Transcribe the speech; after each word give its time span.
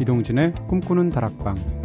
이동진의 0.00 0.52
꿈꾸는 0.66 1.10
다락방 1.10 1.79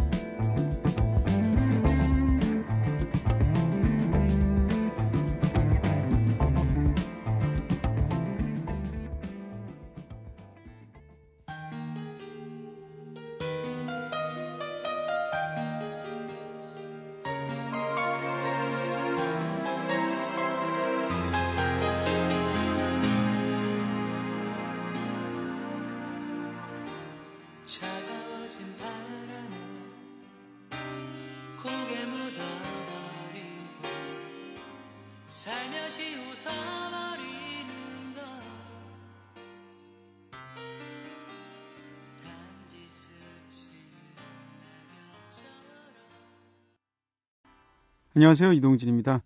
안녕하세요. 48.16 48.54
이동진입니다. 48.54 49.22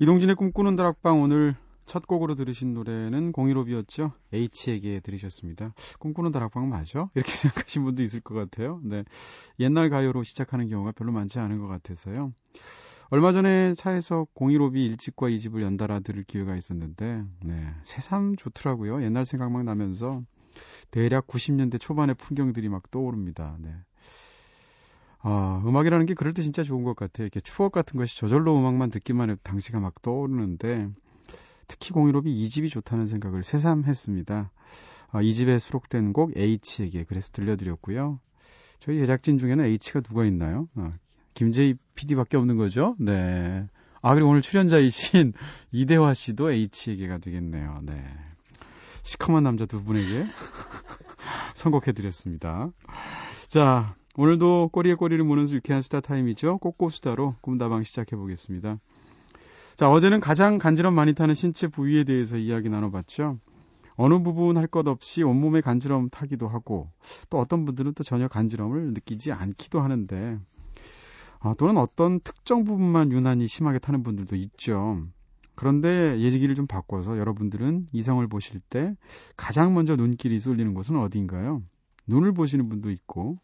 이동진의 0.00 0.34
꿈꾸는 0.34 0.74
다락방 0.74 1.22
오늘 1.22 1.54
첫 1.86 2.08
곡으로 2.08 2.34
들으신 2.34 2.74
노래는 2.74 3.30
015비였죠. 3.30 4.10
H에게 4.32 4.98
들으셨습니다. 4.98 5.72
꿈꾸는 6.00 6.32
다락방 6.32 6.68
맞아? 6.68 7.08
이렇게 7.14 7.30
생각하신 7.30 7.84
분도 7.84 8.02
있을 8.02 8.18
것 8.18 8.34
같아요. 8.34 8.80
네. 8.82 9.04
옛날 9.60 9.90
가요로 9.90 10.24
시작하는 10.24 10.66
경우가 10.66 10.90
별로 10.90 11.12
많지 11.12 11.38
않은 11.38 11.60
것 11.60 11.68
같아서요. 11.68 12.32
얼마 13.10 13.30
전에 13.30 13.74
차에서 13.74 14.26
015비 14.34 14.92
1집과 14.96 15.32
2집을 15.36 15.62
연달아 15.62 16.00
들을 16.00 16.24
기회가 16.24 16.56
있었는데, 16.56 17.22
네. 17.44 17.74
새삼 17.84 18.34
좋더라고요. 18.34 19.04
옛날 19.04 19.24
생각 19.24 19.52
막 19.52 19.62
나면서 19.62 20.20
대략 20.90 21.28
90년대 21.28 21.80
초반의 21.80 22.16
풍경들이 22.16 22.68
막 22.68 22.90
떠오릅니다. 22.90 23.56
네. 23.60 23.72
아, 25.22 25.62
음악이라는 25.64 26.06
게 26.06 26.14
그럴 26.14 26.34
때 26.34 26.42
진짜 26.42 26.62
좋은 26.62 26.82
것 26.82 26.96
같아요. 26.96 27.26
이렇게 27.26 27.40
추억 27.40 27.72
같은 27.72 27.98
것이 27.98 28.16
저절로 28.16 28.58
음악만 28.58 28.90
듣기만 28.90 29.30
해도 29.30 29.40
당시가 29.44 29.80
막 29.80 30.02
떠오르는데 30.02 30.88
특히 31.68 31.92
공유롭이 31.92 32.30
이 32.30 32.48
집이 32.48 32.68
좋다는 32.68 33.06
생각을 33.06 33.44
새삼 33.44 33.84
했습니다. 33.84 34.50
아, 35.10 35.22
이 35.22 35.32
집에 35.32 35.58
수록된 35.58 36.12
곡 36.12 36.36
H에게 36.36 37.04
그래서 37.04 37.30
들려드렸고요. 37.32 38.18
저희 38.80 38.98
제작진 38.98 39.38
중에는 39.38 39.64
H가 39.64 40.00
누가 40.00 40.24
있나요? 40.24 40.68
아, 40.74 40.92
김재희 41.34 41.76
PD밖에 41.94 42.36
없는 42.36 42.56
거죠? 42.56 42.96
네. 42.98 43.66
아, 44.00 44.14
그리고 44.14 44.30
오늘 44.30 44.42
출연자이신 44.42 45.34
이대화 45.70 46.14
씨도 46.14 46.50
H에게가 46.50 47.18
되겠네요. 47.18 47.80
네. 47.84 48.04
시커먼 49.04 49.44
남자 49.44 49.66
두 49.66 49.82
분에게 49.84 50.26
선곡해드렸습니다. 51.54 52.70
자, 53.48 53.94
오늘도 54.14 54.68
꼬리에 54.72 54.94
꼬리를 54.94 55.24
무는 55.24 55.48
유쾌한 55.48 55.80
수다 55.80 56.00
타임이죠. 56.00 56.58
꼬꼬수다로 56.58 57.34
꿈다방 57.40 57.82
시작해 57.82 58.14
보겠습니다. 58.14 58.78
자, 59.74 59.90
어제는 59.90 60.20
가장 60.20 60.58
간지럼 60.58 60.94
많이 60.94 61.14
타는 61.14 61.32
신체 61.32 61.66
부위에 61.66 62.04
대해서 62.04 62.36
이야기 62.36 62.68
나눠봤죠. 62.68 63.38
어느 63.96 64.22
부분 64.22 64.58
할 64.58 64.66
것 64.66 64.86
없이 64.86 65.22
온몸에 65.22 65.62
간지럼 65.62 66.10
타기도 66.10 66.46
하고, 66.46 66.90
또 67.30 67.38
어떤 67.38 67.64
분들은 67.64 67.94
또 67.94 68.02
전혀 68.02 68.28
간지럼을 68.28 68.92
느끼지 68.92 69.32
않기도 69.32 69.80
하는데, 69.80 70.38
아, 71.40 71.54
또는 71.58 71.78
어떤 71.78 72.20
특정 72.20 72.64
부분만 72.64 73.12
유난히 73.12 73.46
심하게 73.46 73.78
타는 73.78 74.02
분들도 74.02 74.36
있죠. 74.36 75.02
그런데 75.54 76.18
예지기를 76.20 76.54
좀 76.54 76.66
바꿔서 76.66 77.18
여러분들은 77.18 77.88
이성을 77.92 78.26
보실 78.28 78.60
때 78.60 78.94
가장 79.36 79.74
먼저 79.74 79.96
눈길이 79.96 80.38
쏠리는 80.38 80.74
곳은 80.74 80.96
어디인가요? 80.96 81.62
눈을 82.06 82.32
보시는 82.32 82.68
분도 82.68 82.90
있고, 82.90 83.38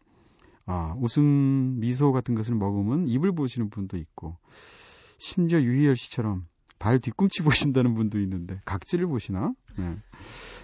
아, 0.71 0.93
웃음 0.99 1.79
미소 1.79 2.11
같은 2.11 2.35
것을 2.35 2.53
먹으면 2.53 3.07
입을 3.07 3.31
보시는 3.31 3.71
분도 3.71 3.97
있고 3.97 4.37
심지어 5.17 5.59
유희열 5.59 5.95
씨처럼 5.95 6.45
발 6.77 6.99
뒤꿈치 6.99 7.41
보신다는 7.73 7.95
분도 7.95 8.19
있는데 8.21 8.61
각질을 8.65 9.07
보시나? 9.07 9.51
네. 9.77 9.97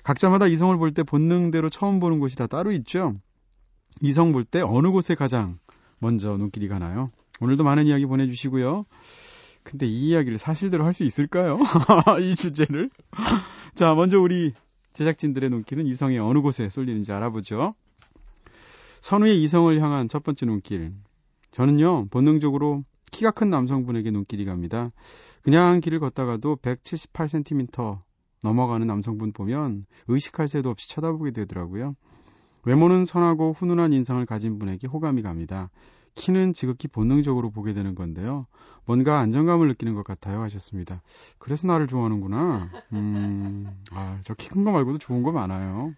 각자마다 0.04 0.46
이성을 0.46 0.78
볼 0.78 0.92
때 0.94 1.02
본능대로 1.02 1.70
처음 1.70 2.00
보는 2.00 2.20
곳이 2.20 2.36
다 2.38 2.46
따로 2.46 2.72
있죠. 2.74 3.16
이성 4.02 4.32
볼 4.32 4.44
때 4.44 4.62
어느 4.62 4.92
곳에 4.92 5.16
가장 5.16 5.56
먼저 6.00 6.38
눈길이 6.38 6.68
가나요? 6.68 7.10
오늘도 7.42 7.64
많은 7.64 7.88
이야기 7.88 8.06
보내주시고요. 8.06 8.86
근데 9.64 9.88
이 9.88 10.10
이야기를 10.10 10.38
사실대로 10.38 10.86
할 10.86 10.94
수 10.94 11.04
있을까요? 11.04 11.58
이 12.22 12.36
주제를. 12.36 12.92
자, 13.74 13.96
먼저 13.96 14.20
우리 14.20 14.54
제작진들의 14.94 15.50
눈길은 15.50 15.88
이성의 15.88 16.20
어느 16.20 16.42
곳에 16.42 16.70
쏠리는지 16.70 17.12
알아보죠. 17.12 17.74
선우의 19.06 19.44
이성을 19.44 19.80
향한 19.84 20.08
첫 20.08 20.24
번째 20.24 20.48
눈길. 20.48 20.92
저는요, 21.52 22.08
본능적으로 22.10 22.84
키가 23.12 23.30
큰 23.30 23.52
남성분에게 23.52 24.10
눈길이 24.10 24.46
갑니다. 24.46 24.90
그냥 25.44 25.80
길을 25.80 26.00
걷다가도 26.00 26.56
178cm 26.56 28.00
넘어가는 28.42 28.88
남성분 28.88 29.32
보면 29.32 29.86
의식할 30.08 30.48
새도 30.48 30.72
없이 30.72 30.90
쳐다보게 30.90 31.30
되더라고요. 31.30 31.94
외모는 32.64 33.06
선하고 33.06 33.54
훈훈한 33.54 33.94
인상을 33.94 34.26
가진 34.26 34.58
분에게 34.58 34.88
호감이 34.88 35.22
갑니다. 35.22 35.70
키는 36.16 36.54
지극히 36.54 36.88
본능적으로 36.88 37.52
보게 37.52 37.74
되는 37.74 37.94
건데요. 37.94 38.48
뭔가 38.86 39.20
안정감을 39.20 39.68
느끼는 39.68 39.94
것 39.94 40.04
같아요 40.04 40.42
하셨습니다. 40.42 41.04
그래서 41.38 41.68
나를 41.68 41.86
좋아하는구나. 41.86 42.72
음, 42.94 43.68
아, 43.92 44.18
저 44.24 44.34
키 44.34 44.50
큰 44.50 44.64
거 44.64 44.72
말고도 44.72 44.98
좋은 44.98 45.22
거 45.22 45.32
많아요. 45.32 45.94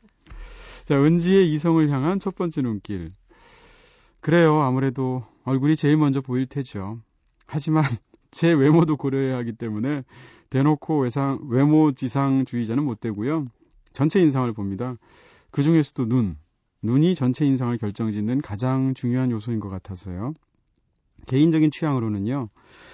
자, 0.87 0.95
은지의 0.95 1.51
이성을 1.51 1.89
향한 1.89 2.17
첫 2.17 2.33
번째 2.33 2.61
눈길. 2.61 3.11
그래요. 4.21 4.61
아무래도 4.61 5.25
얼굴이 5.43 5.75
제일 5.75 5.97
먼저 5.97 6.21
보일 6.21 6.45
테죠. 6.45 7.01
하지만 7.45 7.83
제 8.31 8.53
외모도 8.53 8.95
고려해야 8.95 9.35
하기 9.39 9.51
때문에 9.51 10.05
대놓고 10.49 10.99
외상, 11.01 11.39
외모 11.49 11.91
지상주의자는 11.91 12.85
못 12.85 13.01
되고요. 13.01 13.47
전체 13.91 14.21
인상을 14.21 14.49
봅니다. 14.53 14.95
그 15.51 15.61
중에서도 15.61 16.07
눈. 16.07 16.37
눈이 16.81 17.15
전체 17.15 17.45
인상을 17.45 17.77
결정짓는 17.77 18.39
가장 18.39 18.93
중요한 18.93 19.29
요소인 19.29 19.59
것 19.59 19.67
같아서요. 19.67 20.35
개인적인 21.25 21.69
취향으로는요. 21.69 22.47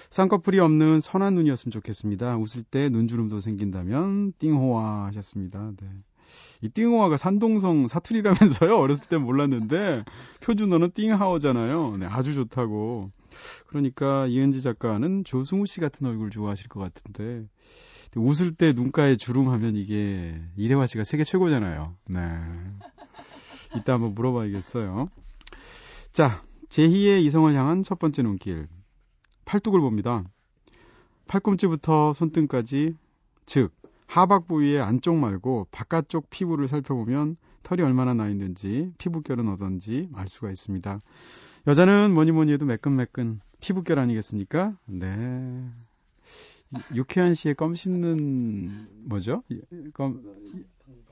쌍꺼풀이 0.09 0.57
없는 0.57 0.99
선한 0.99 1.35
눈이었으면 1.35 1.71
좋겠습니다. 1.71 2.37
웃을 2.37 2.63
때 2.63 2.89
눈주름도 2.89 3.39
생긴다면 3.39 4.33
띵호화 4.39 5.05
하셨습니다. 5.05 5.73
네. 5.79 5.87
이 6.61 6.69
띵호화가 6.69 7.17
산동성 7.17 7.87
사투리라면서요. 7.87 8.77
어렸을 8.77 9.07
땐 9.07 9.21
몰랐는데 9.21 10.05
표준어는 10.41 10.91
띵하오잖아요. 10.93 11.97
네, 11.97 12.05
아주 12.05 12.33
좋다고. 12.33 13.11
그러니까 13.67 14.27
이은지 14.27 14.61
작가는 14.61 15.23
조승우 15.23 15.65
씨 15.65 15.79
같은 15.79 16.07
얼굴 16.07 16.29
좋아하실 16.29 16.69
것 16.69 16.79
같은데 16.79 17.45
웃을 18.15 18.53
때 18.53 18.73
눈가에 18.73 19.15
주름 19.15 19.49
하면 19.49 19.75
이게 19.75 20.39
이대화 20.55 20.85
씨가 20.85 21.03
세계 21.03 21.23
최고잖아요. 21.23 21.95
네. 22.09 22.19
이따 23.75 23.93
한번 23.93 24.13
물어봐야겠어요. 24.13 25.09
자, 26.11 26.43
제희의 26.69 27.25
이성을 27.25 27.53
향한 27.55 27.81
첫 27.83 27.97
번째 27.97 28.21
눈길. 28.21 28.67
팔뚝을 29.45 29.81
봅니다. 29.81 30.23
팔꿈치부터 31.27 32.13
손등까지, 32.13 32.95
즉, 33.45 33.73
하박 34.13 34.45
부위의 34.45 34.79
안쪽 34.79 35.17
말고 35.17 35.69
바깥쪽 35.71 36.29
피부를 36.29 36.67
살펴보면 36.67 37.35
털이 37.63 37.81
얼마나 37.81 38.13
나 38.13 38.29
있는지 38.29 38.91
피부결은 38.99 39.47
어떤지 39.49 40.07
알 40.13 40.27
수가 40.27 40.51
있습니다. 40.51 40.99
여자는 41.65 42.13
뭐니 42.13 42.31
뭐니 42.31 42.51
해도 42.51 42.63
매끈매끈 42.67 43.39
피부결 43.59 43.97
아니겠습니까? 43.97 44.77
네. 44.85 45.67
유쾌한 46.93 47.33
씨의 47.33 47.55
껌 47.55 47.73
씹는 47.73 49.05
뭐죠? 49.05 49.41
껌 49.95 50.21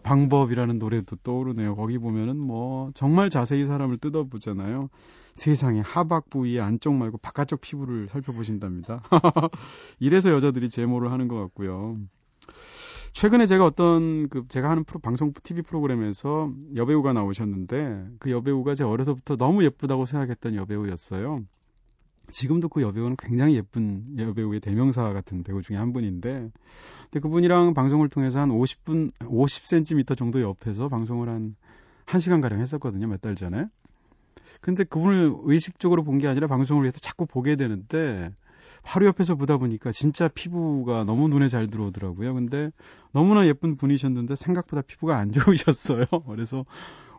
방법이라는 0.04 0.77
노래도 0.77 1.15
떠오르네요. 1.15 1.75
거기 1.75 1.97
보면은 1.97 2.38
뭐 2.38 2.92
정말 2.94 3.31
자세히 3.31 3.65
사람을 3.65 3.97
뜯어보잖아요. 3.97 4.89
세상에 5.33 5.80
하박 5.80 6.30
부위의 6.30 6.62
안쪽 6.62 6.94
말고 6.94 7.18
바깥쪽 7.18 7.62
피부를 7.62 8.07
살펴보신답니다. 8.09 9.01
이래서 10.00 10.30
여자들이 10.30 10.69
제모를 10.69 11.12
하는 11.12 11.27
것 11.27 11.39
같고요. 11.39 11.97
최근에 13.13 13.45
제가 13.45 13.65
어떤 13.65 14.29
그 14.29 14.45
제가 14.47 14.69
하는 14.69 14.83
프로, 14.83 14.99
방송 14.99 15.33
TV 15.33 15.63
프로그램에서 15.63 16.51
여배우가 16.75 17.13
나오셨는데 17.13 18.07
그 18.19 18.31
여배우가 18.31 18.73
제 18.75 18.83
어려서부터 18.83 19.35
너무 19.35 19.63
예쁘다고 19.63 20.05
생각했던 20.05 20.55
여배우였어요. 20.55 21.43
지금도 22.29 22.69
그 22.69 22.81
여배우는 22.81 23.17
굉장히 23.17 23.55
예쁜 23.55 24.05
여배우의 24.17 24.61
대명사 24.61 25.11
같은 25.11 25.43
배우 25.43 25.61
중에 25.61 25.75
한 25.75 25.91
분인데 25.91 26.49
근데 27.03 27.19
그분이랑 27.19 27.73
방송을 27.73 28.07
통해서 28.07 28.39
한 28.39 28.49
50분 28.49 29.11
50cm 29.19 30.17
정도 30.17 30.41
옆에서 30.41 30.87
방송을 30.87 31.27
한 31.27 31.55
1시간 32.05 32.41
가량 32.41 32.59
했었거든요. 32.61 33.07
몇 33.07 33.19
달 33.21 33.35
전에. 33.35 33.65
근데 34.61 34.83
그분을 34.85 35.33
의식적으로 35.43 36.03
본 36.03 36.17
게 36.19 36.27
아니라 36.27 36.47
방송을 36.47 36.83
위해서 36.83 36.99
자꾸 36.99 37.25
보게 37.25 37.55
되는데 37.57 38.31
바로 38.83 39.06
옆에서 39.06 39.36
보다 39.36 39.57
보니까 39.57 39.92
진짜 39.92 40.28
피부가 40.28 41.04
너무 41.04 41.30
눈에 41.30 41.48
잘 41.48 41.68
들어오더라고요. 41.68 42.33
근데 42.33 42.72
너무나 43.12 43.45
예쁜 43.45 43.78
분이셨는데 43.78 44.36
생각보다 44.36 44.81
피부가 44.81 45.18
안 45.18 45.31
좋으셨어요. 45.31 46.06
그래서 46.28 46.66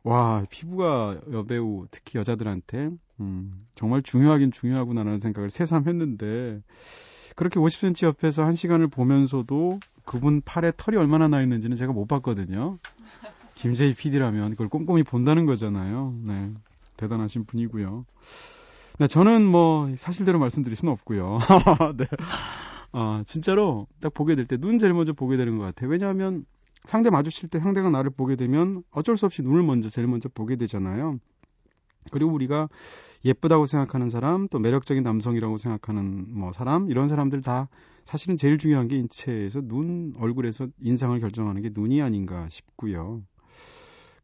와 0.04 0.44
피부가 0.50 1.20
여배우 1.30 1.86
특히 1.90 2.18
여자들한테 2.18 2.90
음, 3.20 3.66
정말 3.74 4.02
중요하긴 4.02 4.50
중요하구나라는 4.50 5.18
생각을 5.18 5.50
새삼 5.50 5.86
했는데 5.86 6.60
그렇게 7.36 7.60
50cm 7.60 8.06
옆에서 8.06 8.44
한 8.44 8.54
시간을 8.54 8.88
보면서도 8.88 9.78
그분 10.04 10.42
팔에 10.42 10.72
털이 10.76 10.96
얼마나 10.96 11.28
나 11.28 11.40
있는지는 11.40 11.76
제가 11.76 11.92
못 11.92 12.06
봤거든요. 12.06 12.78
김재희 13.54 13.94
PD라면 13.94 14.50
그걸 14.50 14.68
꼼꼼히 14.68 15.02
본다는 15.02 15.46
거잖아요. 15.46 16.14
네. 16.24 16.50
대단하신 16.96 17.44
분이고요. 17.44 18.04
네, 18.98 19.06
저는 19.06 19.44
뭐 19.46 19.92
사실대로 19.96 20.38
말씀드릴 20.38 20.76
수는 20.76 20.92
없고요. 20.92 21.38
네. 21.96 22.06
아, 22.92 23.22
진짜로 23.26 23.86
딱 24.00 24.12
보게 24.14 24.34
될 24.36 24.46
때 24.46 24.56
눈 24.58 24.78
제일 24.78 24.92
먼저 24.94 25.12
보게 25.12 25.36
되는 25.36 25.58
것 25.58 25.64
같아요. 25.64 25.90
왜냐하면 25.90 26.44
상대 26.84 27.10
마주칠 27.10 27.48
때 27.48 27.58
상대가 27.60 27.90
나를 27.90 28.10
보게 28.10 28.36
되면 28.36 28.82
어쩔 28.90 29.16
수 29.16 29.26
없이 29.26 29.42
눈을 29.42 29.62
먼저 29.62 29.88
제일 29.88 30.08
먼저 30.08 30.28
보게 30.28 30.56
되잖아요. 30.56 31.18
그리고 32.12 32.32
우리가 32.32 32.68
예쁘다고 33.24 33.66
생각하는 33.66 34.10
사람, 34.10 34.48
또 34.48 34.58
매력적인 34.58 35.02
남성이라고 35.04 35.56
생각하는 35.56 36.26
뭐 36.36 36.52
사람, 36.52 36.90
이런 36.90 37.08
사람들 37.08 37.42
다 37.42 37.68
사실은 38.04 38.36
제일 38.36 38.58
중요한 38.58 38.88
게 38.88 38.96
인체에서 38.96 39.60
눈, 39.62 40.12
얼굴에서 40.18 40.66
인상을 40.80 41.18
결정하는 41.20 41.62
게 41.62 41.70
눈이 41.72 42.02
아닌가 42.02 42.48
싶고요. 42.48 43.22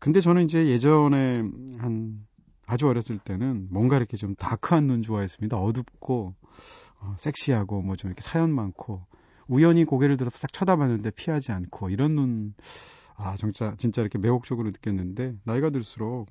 근데 0.00 0.20
저는 0.20 0.44
이제 0.44 0.66
예전에 0.68 1.44
한 1.78 2.26
아주 2.68 2.86
어렸을 2.86 3.18
때는 3.18 3.68
뭔가 3.70 3.96
이렇게 3.96 4.16
좀 4.18 4.34
다크한 4.34 4.86
눈 4.86 5.02
좋아했습니다. 5.02 5.56
어둡고 5.56 6.34
어, 7.00 7.14
섹시하고 7.18 7.80
뭐 7.82 7.96
좀 7.96 8.10
이렇게 8.10 8.20
사연 8.20 8.52
많고 8.54 9.06
우연히 9.48 9.84
고개를 9.84 10.18
들어서 10.18 10.38
딱 10.38 10.52
쳐다봤는데 10.52 11.10
피하지 11.12 11.52
않고 11.52 11.88
이런 11.90 12.14
눈 12.14 12.54
아, 13.16 13.36
진짜 13.36 13.74
진짜 13.78 14.02
이렇게 14.02 14.18
매혹적으로 14.18 14.70
느꼈는데 14.70 15.34
나이가 15.44 15.70
들수록 15.70 16.26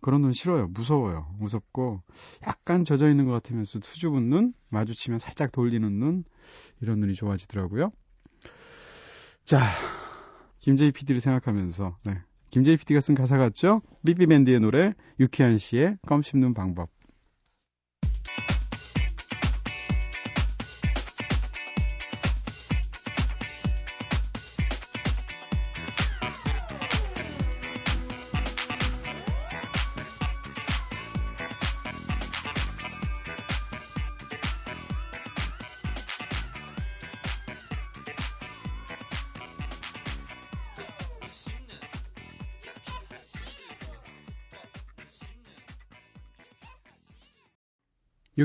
그런 0.00 0.20
눈 0.20 0.32
싫어요. 0.32 0.68
무서워요. 0.68 1.26
무섭고 1.38 2.02
약간 2.46 2.84
젖어 2.84 3.08
있는 3.08 3.24
것 3.26 3.32
같으면서 3.32 3.80
수줍은 3.82 4.28
눈, 4.28 4.54
마주치면 4.68 5.18
살짝 5.18 5.50
돌리는 5.50 5.90
눈 5.98 6.24
이런 6.80 7.00
눈이 7.00 7.14
좋아지더라고요. 7.14 7.90
자, 9.44 9.70
김재희 10.58 10.92
PD를 10.92 11.20
생각하면서 11.20 11.98
네. 12.04 12.22
김재희 12.54 12.76
PD가 12.76 13.00
쓴 13.00 13.16
가사 13.16 13.36
같죠? 13.36 13.82
삐삐밴드의 14.06 14.60
노래 14.60 14.94
유쾌한 15.18 15.58
씨의 15.58 15.98
껌 16.06 16.22
씹는 16.22 16.54
방법 16.54 16.88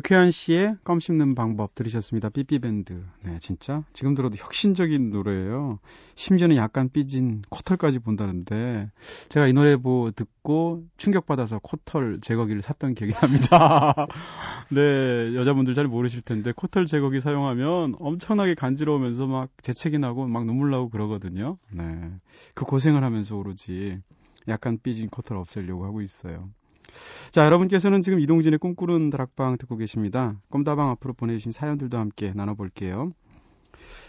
유쾌한 0.09 0.31
씨의 0.31 0.77
껌 0.83 1.00
씹는 1.00 1.35
방법 1.35 1.75
들으셨습니다. 1.75 2.29
삐삐밴드. 2.29 3.03
네, 3.25 3.38
진짜 3.39 3.83
지금 3.94 4.15
들어도 4.15 4.38
혁신적인 4.38 5.11
노래예요. 5.11 5.77
심지어는 6.15 6.56
약간 6.56 6.89
삐진 6.89 7.44
코털까지 7.50 8.00
본다는데 8.00 8.89
제가 9.29 9.45
이 9.45 9.53
노래 9.53 9.77
보 9.77 10.09
듣고 10.09 10.83
충격받아서 10.97 11.59
코털 11.59 12.21
제거기를 12.21 12.63
샀던 12.63 12.95
기억이 12.95 13.13
납니다. 13.13 14.07
네, 14.73 15.35
여자분들 15.35 15.75
잘 15.75 15.85
모르실 15.85 16.23
텐데 16.23 16.53
코털 16.55 16.88
제거기 16.88 17.19
사용하면 17.19 17.94
엄청나게 18.00 18.55
간지러우면서 18.55 19.27
막 19.27 19.51
재채기 19.62 20.00
나고 20.00 20.27
막 20.27 20.44
눈물 20.45 20.71
나고 20.71 20.89
그러거든요. 20.89 21.57
네. 21.71 21.83
그 22.55 22.65
고생을 22.65 23.03
하면서 23.03 23.38
오로지 23.38 24.00
약간 24.47 24.79
삐진 24.81 25.09
코털 25.09 25.38
없애려고 25.38 25.85
하고 25.85 26.01
있어요. 26.01 26.50
자, 27.31 27.45
여러분께서는 27.45 28.01
지금 28.01 28.19
이동진의 28.19 28.59
꿈꾸는 28.59 29.09
다락방 29.09 29.57
듣고 29.57 29.77
계십니다. 29.77 30.39
껌다방 30.50 30.89
앞으로 30.89 31.13
보내주신 31.13 31.51
사연들도 31.51 31.97
함께 31.97 32.33
나눠볼게요. 32.33 33.12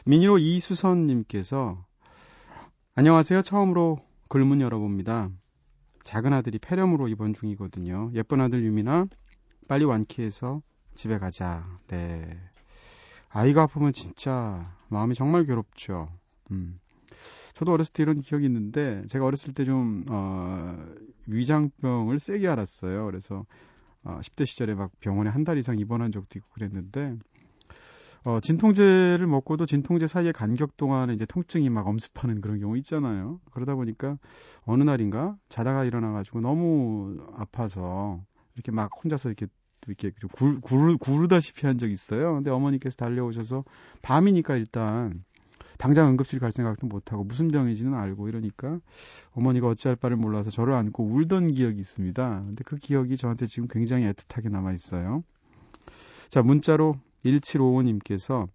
미니로 0.06 0.38
이수선님께서 0.38 1.84
안녕하세요. 2.94 3.42
처음으로 3.42 3.98
글문 4.28 4.60
열어봅니다. 4.60 5.30
작은 6.02 6.32
아들이 6.32 6.58
폐렴으로 6.58 7.08
입원 7.08 7.34
중이거든요. 7.34 8.10
예쁜 8.14 8.40
아들 8.40 8.64
유미나 8.64 9.06
빨리 9.68 9.84
완쾌해서 9.84 10.62
집에 10.94 11.18
가자. 11.18 11.66
네. 11.88 12.28
아이가 13.28 13.62
아프면 13.62 13.92
진짜 13.92 14.74
마음이 14.88 15.14
정말 15.14 15.44
괴롭죠. 15.44 16.08
음. 16.50 16.80
저도 17.54 17.72
어렸을 17.72 17.92
때 17.92 18.02
이런 18.02 18.20
기억이 18.20 18.46
있는데 18.46 19.02
제가 19.08 19.24
어렸을 19.26 19.54
때 19.54 19.64
좀 19.64 20.04
어, 20.10 20.76
위장병을 21.26 22.18
세게 22.18 22.48
앓았어요. 22.48 23.04
그래서 23.06 23.44
어, 24.02 24.18
10대 24.22 24.46
시절에 24.46 24.74
막 24.74 24.90
병원에 25.00 25.30
한 25.30 25.44
달 25.44 25.58
이상 25.58 25.78
입원한 25.78 26.10
적도 26.12 26.38
있고 26.38 26.48
그랬는데 26.54 27.16
어, 28.24 28.38
진통제를 28.40 29.26
먹고도 29.26 29.64
진통제 29.66 30.06
사이에 30.06 30.32
간격 30.32 30.76
동안에 30.76 31.14
이제 31.14 31.24
통증이 31.24 31.70
막 31.70 31.86
엄습하는 31.86 32.40
그런 32.42 32.58
경우 32.60 32.76
있잖아요. 32.78 33.40
그러다 33.52 33.74
보니까 33.74 34.18
어느 34.64 34.82
날인가 34.82 35.36
자다가 35.48 35.84
일어나가지고 35.84 36.40
너무 36.40 37.16
아파서 37.34 38.20
이렇게 38.54 38.72
막 38.72 38.90
혼자서 39.02 39.30
이렇게 39.30 39.46
이렇게 39.86 40.10
구, 40.32 40.60
구, 40.60 40.98
구르다시피 40.98 41.66
한 41.66 41.78
적이 41.78 41.92
있어요. 41.92 42.34
근데 42.34 42.50
어머니께서 42.50 42.96
달려오셔서 42.96 43.64
밤이니까 44.02 44.56
일단 44.56 45.24
당장 45.80 46.08
응급실 46.08 46.40
갈 46.40 46.52
생각도 46.52 46.86
못하고 46.86 47.24
무슨 47.24 47.48
병인지는 47.48 47.94
알고 47.94 48.28
이러니까 48.28 48.80
어머니가 49.32 49.66
어찌할 49.68 49.96
바를 49.96 50.18
몰라서 50.18 50.50
저를 50.50 50.74
안고 50.74 51.04
울던 51.04 51.52
기억이 51.52 51.78
있습니다. 51.78 52.42
근데 52.44 52.64
그 52.64 52.76
기억이 52.76 53.16
저한테 53.16 53.46
지금 53.46 53.66
굉장히 53.66 54.04
애틋하게 54.04 54.50
남아 54.50 54.74
있어요. 54.74 55.24
자, 56.28 56.42
문자로 56.42 56.96
1755님께서 57.24 58.46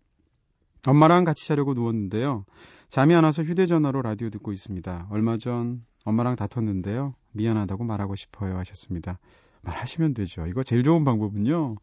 엄마랑 0.86 1.24
같이 1.24 1.48
자려고 1.48 1.74
누웠는데요. 1.74 2.46
잠이 2.90 3.16
안 3.16 3.24
와서 3.24 3.42
휴대전화로 3.42 4.04
라디오 4.04 4.30
듣고 4.30 4.52
있습니다. 4.52 5.08
얼마 5.10 5.38
전 5.38 5.84
엄마랑 6.04 6.36
다퉜는데요. 6.36 7.16
미안하다고 7.32 7.86
말하고 7.86 8.14
싶어요 8.14 8.56
하셨습니다. 8.60 9.18
말하시면 9.64 10.14
되죠. 10.14 10.46
이거 10.46 10.62
제일 10.62 10.84
좋은 10.84 11.04
방법은요. 11.04 11.78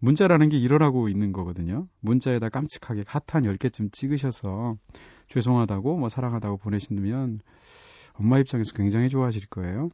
문자라는 0.00 0.48
게 0.48 0.58
이러라고 0.58 1.08
있는 1.08 1.32
거거든요. 1.32 1.88
문자에다 2.00 2.48
깜찍하게 2.48 3.04
하트 3.06 3.36
한 3.36 3.42
10개쯤 3.44 3.92
찍으셔서 3.92 4.76
죄송하다고 5.28 5.98
뭐 5.98 6.08
사랑하다고 6.08 6.58
보내신다면 6.58 7.40
엄마 8.14 8.38
입장에서 8.38 8.72
굉장히 8.74 9.08
좋아하실 9.08 9.46
거예요. 9.48 9.90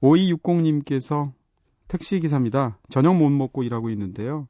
5260님께서 0.00 1.32
택시 1.88 2.20
기사입니다. 2.20 2.78
저녁 2.88 3.16
못 3.16 3.30
먹고 3.30 3.62
일하고 3.62 3.90
있는데요. 3.90 4.48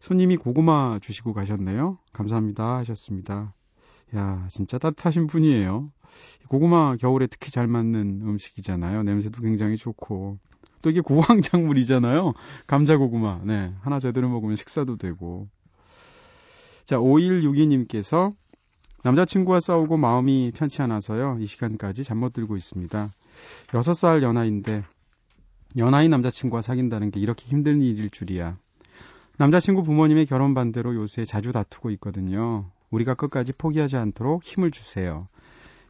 손님이 0.00 0.36
고구마 0.36 0.98
주시고 1.00 1.32
가셨네요. 1.32 1.98
감사합니다 2.12 2.78
하셨습니다. 2.78 3.54
야, 4.16 4.46
진짜 4.50 4.78
따뜻하신 4.78 5.26
분이에요. 5.28 5.90
고구마 6.48 6.96
겨울에 6.96 7.26
특히 7.26 7.50
잘 7.50 7.66
맞는 7.66 8.22
음식이잖아요. 8.22 9.04
냄새도 9.04 9.40
굉장히 9.40 9.76
좋고. 9.76 10.38
또 10.82 10.90
이게 10.90 11.00
구황작물이잖아요. 11.00 12.34
감자 12.66 12.96
고구마. 12.96 13.40
네. 13.44 13.72
하나 13.80 13.98
제대로 13.98 14.28
먹으면 14.28 14.56
식사도 14.56 14.96
되고. 14.96 15.48
자, 16.84 16.96
5162님께서 16.96 18.34
남자친구와 19.04 19.60
싸우고 19.60 19.96
마음이 19.96 20.52
편치 20.54 20.82
않아서요. 20.82 21.38
이 21.40 21.46
시간까지 21.46 22.04
잠 22.04 22.18
못 22.18 22.32
들고 22.32 22.56
있습니다. 22.56 23.08
6살 23.68 24.22
연하인데 24.22 24.84
연하인 25.78 26.10
남자친구와 26.10 26.62
사귄다는 26.62 27.10
게 27.10 27.18
이렇게 27.18 27.46
힘든 27.46 27.80
일일 27.80 28.10
줄이야. 28.10 28.58
남자친구 29.38 29.82
부모님의 29.82 30.26
결혼 30.26 30.54
반대로 30.54 30.94
요새 30.94 31.24
자주 31.24 31.50
다투고 31.52 31.90
있거든요. 31.92 32.70
우리가 32.90 33.14
끝까지 33.14 33.52
포기하지 33.52 33.96
않도록 33.96 34.44
힘을 34.44 34.70
주세요. 34.70 35.26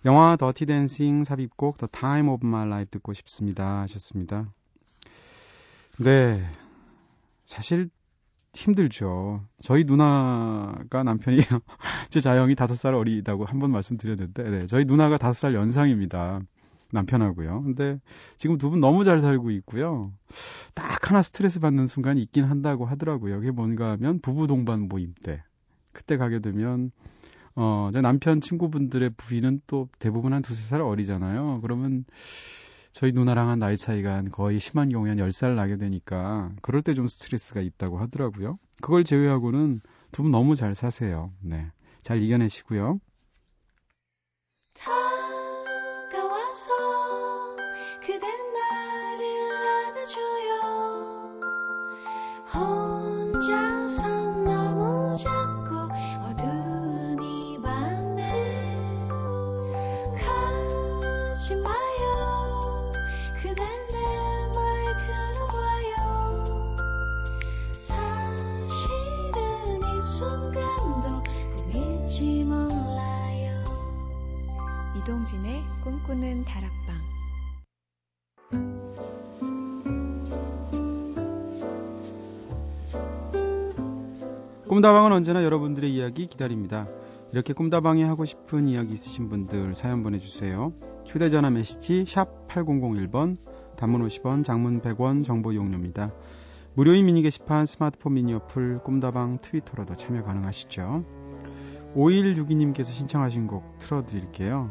영화 0.04 0.36
더티 0.36 0.66
댄싱 0.66 1.24
삽입곡 1.24 1.78
The 1.78 1.88
Time 1.90 2.28
of 2.30 2.46
My 2.46 2.66
Life 2.66 2.90
듣고 2.90 3.12
싶습니다 3.12 3.80
하셨습니다. 3.82 4.52
네. 5.98 6.42
사실 7.46 7.90
힘들죠. 8.54 9.46
저희 9.62 9.84
누나가 9.84 11.02
남편이 11.04 11.38
제 12.10 12.20
자영이 12.20 12.54
다섯 12.56 12.76
살 12.76 12.94
어리다고 12.94 13.44
한 13.46 13.60
번 13.60 13.70
말씀드렸는데, 13.72 14.44
네, 14.50 14.66
저희 14.66 14.84
누나가 14.86 15.18
다섯 15.18 15.34
살 15.34 15.54
연상입니다. 15.54 16.40
남편하고요. 16.92 17.62
근데 17.64 18.00
지금 18.38 18.58
두 18.58 18.70
분 18.70 18.80
너무 18.80 19.04
잘 19.04 19.20
살고 19.20 19.50
있고요. 19.52 20.12
딱 20.74 21.10
하나 21.10 21.22
스트레스 21.22 21.60
받는 21.60 21.86
순간이 21.86 22.22
있긴 22.22 22.44
한다고 22.44 22.86
하더라고요. 22.86 23.36
그게 23.40 23.50
뭔가 23.50 23.92
하면 23.92 24.20
부부 24.20 24.46
동반 24.46 24.88
모임 24.88 25.14
때. 25.24 25.42
그때 25.92 26.16
가게 26.18 26.40
되면 26.40 26.90
어, 27.56 27.90
제 27.92 28.00
남편 28.02 28.40
친구분들의 28.40 29.10
부인은 29.16 29.62
또 29.68 29.88
대부분 30.00 30.32
한 30.34 30.42
두세 30.42 30.62
살 30.68 30.82
어리잖아요. 30.82 31.60
그러면 31.62 32.04
저희 32.92 33.12
누나랑 33.12 33.48
한 33.48 33.58
나이 33.58 33.76
차이가 33.76 34.14
한 34.14 34.30
거의 34.30 34.58
심한 34.60 34.88
경우에 34.88 35.10
한 35.10 35.18
10살 35.18 35.54
나게 35.54 35.76
되니까 35.76 36.52
그럴 36.62 36.82
때 36.82 36.94
좀 36.94 37.08
스트레스가 37.08 37.60
있다고 37.60 37.98
하더라고요. 37.98 38.58
그걸 38.82 39.04
제외하고는 39.04 39.80
두 40.12 40.22
분 40.22 40.30
너무 40.30 40.54
잘 40.56 40.74
사세요. 40.74 41.32
네. 41.40 41.70
잘 42.02 42.22
이겨내시고요. 42.22 43.00
이동진 52.54 54.21
꿈다방은 84.82 85.12
언제나 85.12 85.44
여러분들의 85.44 85.94
이야기 85.94 86.26
기다립니다. 86.26 86.88
이렇게 87.30 87.52
꿈다방에 87.52 88.02
하고 88.02 88.24
싶은 88.24 88.66
이야기 88.66 88.92
있으신 88.92 89.28
분들 89.28 89.76
사연 89.76 90.02
보내주세요. 90.02 90.72
휴대전화 91.06 91.50
메시지 91.50 92.04
샵 92.04 92.48
8001번, 92.48 93.36
단문 93.76 94.04
50원, 94.04 94.42
장문 94.42 94.80
100원 94.80 95.22
정보 95.22 95.52
이용료입니다. 95.52 96.12
무료인 96.74 97.06
미니 97.06 97.22
게시판 97.22 97.64
스마트폰 97.64 98.14
미니 98.14 98.34
어플 98.34 98.80
꿈다방 98.82 99.38
트위터로도 99.40 99.94
참여 99.94 100.24
가능하시죠. 100.24 101.04
5162님께서 101.94 102.86
신청하신 102.86 103.46
곡 103.46 103.78
틀어드릴게요. 103.78 104.68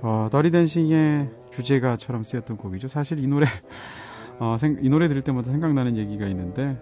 어, 0.00 0.28
더리 0.32 0.50
댄싱의 0.50 1.28
주제가처럼 1.50 2.22
쓰였던 2.22 2.56
곡이죠. 2.56 2.88
사실 2.88 3.18
이 3.18 3.26
노래, 3.26 3.44
어, 4.38 4.56
생, 4.58 4.78
이 4.80 4.88
노래 4.88 5.08
들을 5.08 5.20
때마다 5.20 5.50
생각나는 5.50 5.98
얘기가 5.98 6.26
있는데, 6.28 6.78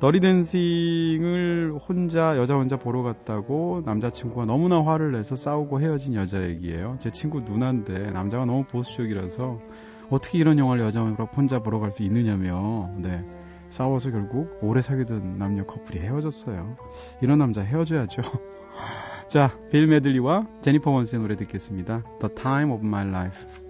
더티 0.00 0.20
댄싱을 0.20 1.78
혼자, 1.86 2.38
여자 2.38 2.54
혼자 2.54 2.78
보러 2.78 3.02
갔다고 3.02 3.82
남자친구가 3.84 4.46
너무나 4.46 4.82
화를 4.82 5.12
내서 5.12 5.36
싸우고 5.36 5.82
헤어진 5.82 6.14
여자 6.14 6.42
얘기예요. 6.42 6.96
제 6.98 7.10
친구 7.10 7.40
누나인데, 7.40 8.10
남자가 8.10 8.46
너무 8.46 8.64
보수적이라서, 8.64 9.60
어떻게 10.08 10.38
이런 10.38 10.58
영화를 10.58 10.84
여자 10.84 11.02
혼자 11.02 11.62
보러 11.62 11.80
갈 11.80 11.92
수 11.92 12.02
있느냐며, 12.02 12.90
네. 12.96 13.22
싸워서 13.68 14.10
결국 14.10 14.58
오래 14.62 14.80
사귀던 14.80 15.36
남녀 15.38 15.64
커플이 15.66 16.00
헤어졌어요. 16.00 16.76
이런 17.20 17.38
남자 17.38 17.60
헤어져야죠. 17.60 18.22
자, 19.28 19.50
빌 19.70 19.86
메들리와 19.86 20.46
제니퍼 20.62 20.90
원스의 20.90 21.20
노래 21.20 21.36
듣겠습니다. 21.36 22.04
The 22.20 22.34
Time 22.34 22.72
of 22.72 22.84
My 22.84 23.06
Life. 23.06 23.69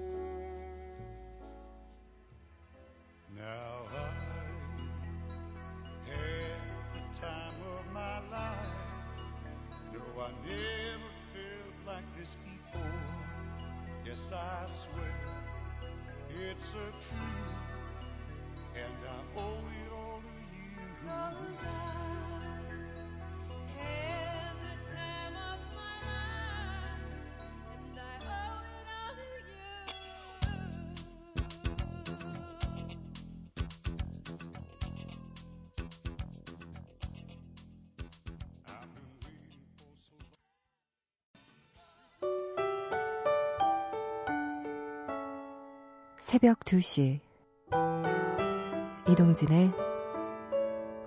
새벽 46.20 46.60
2시. 46.60 47.18
이동진의 49.08 49.72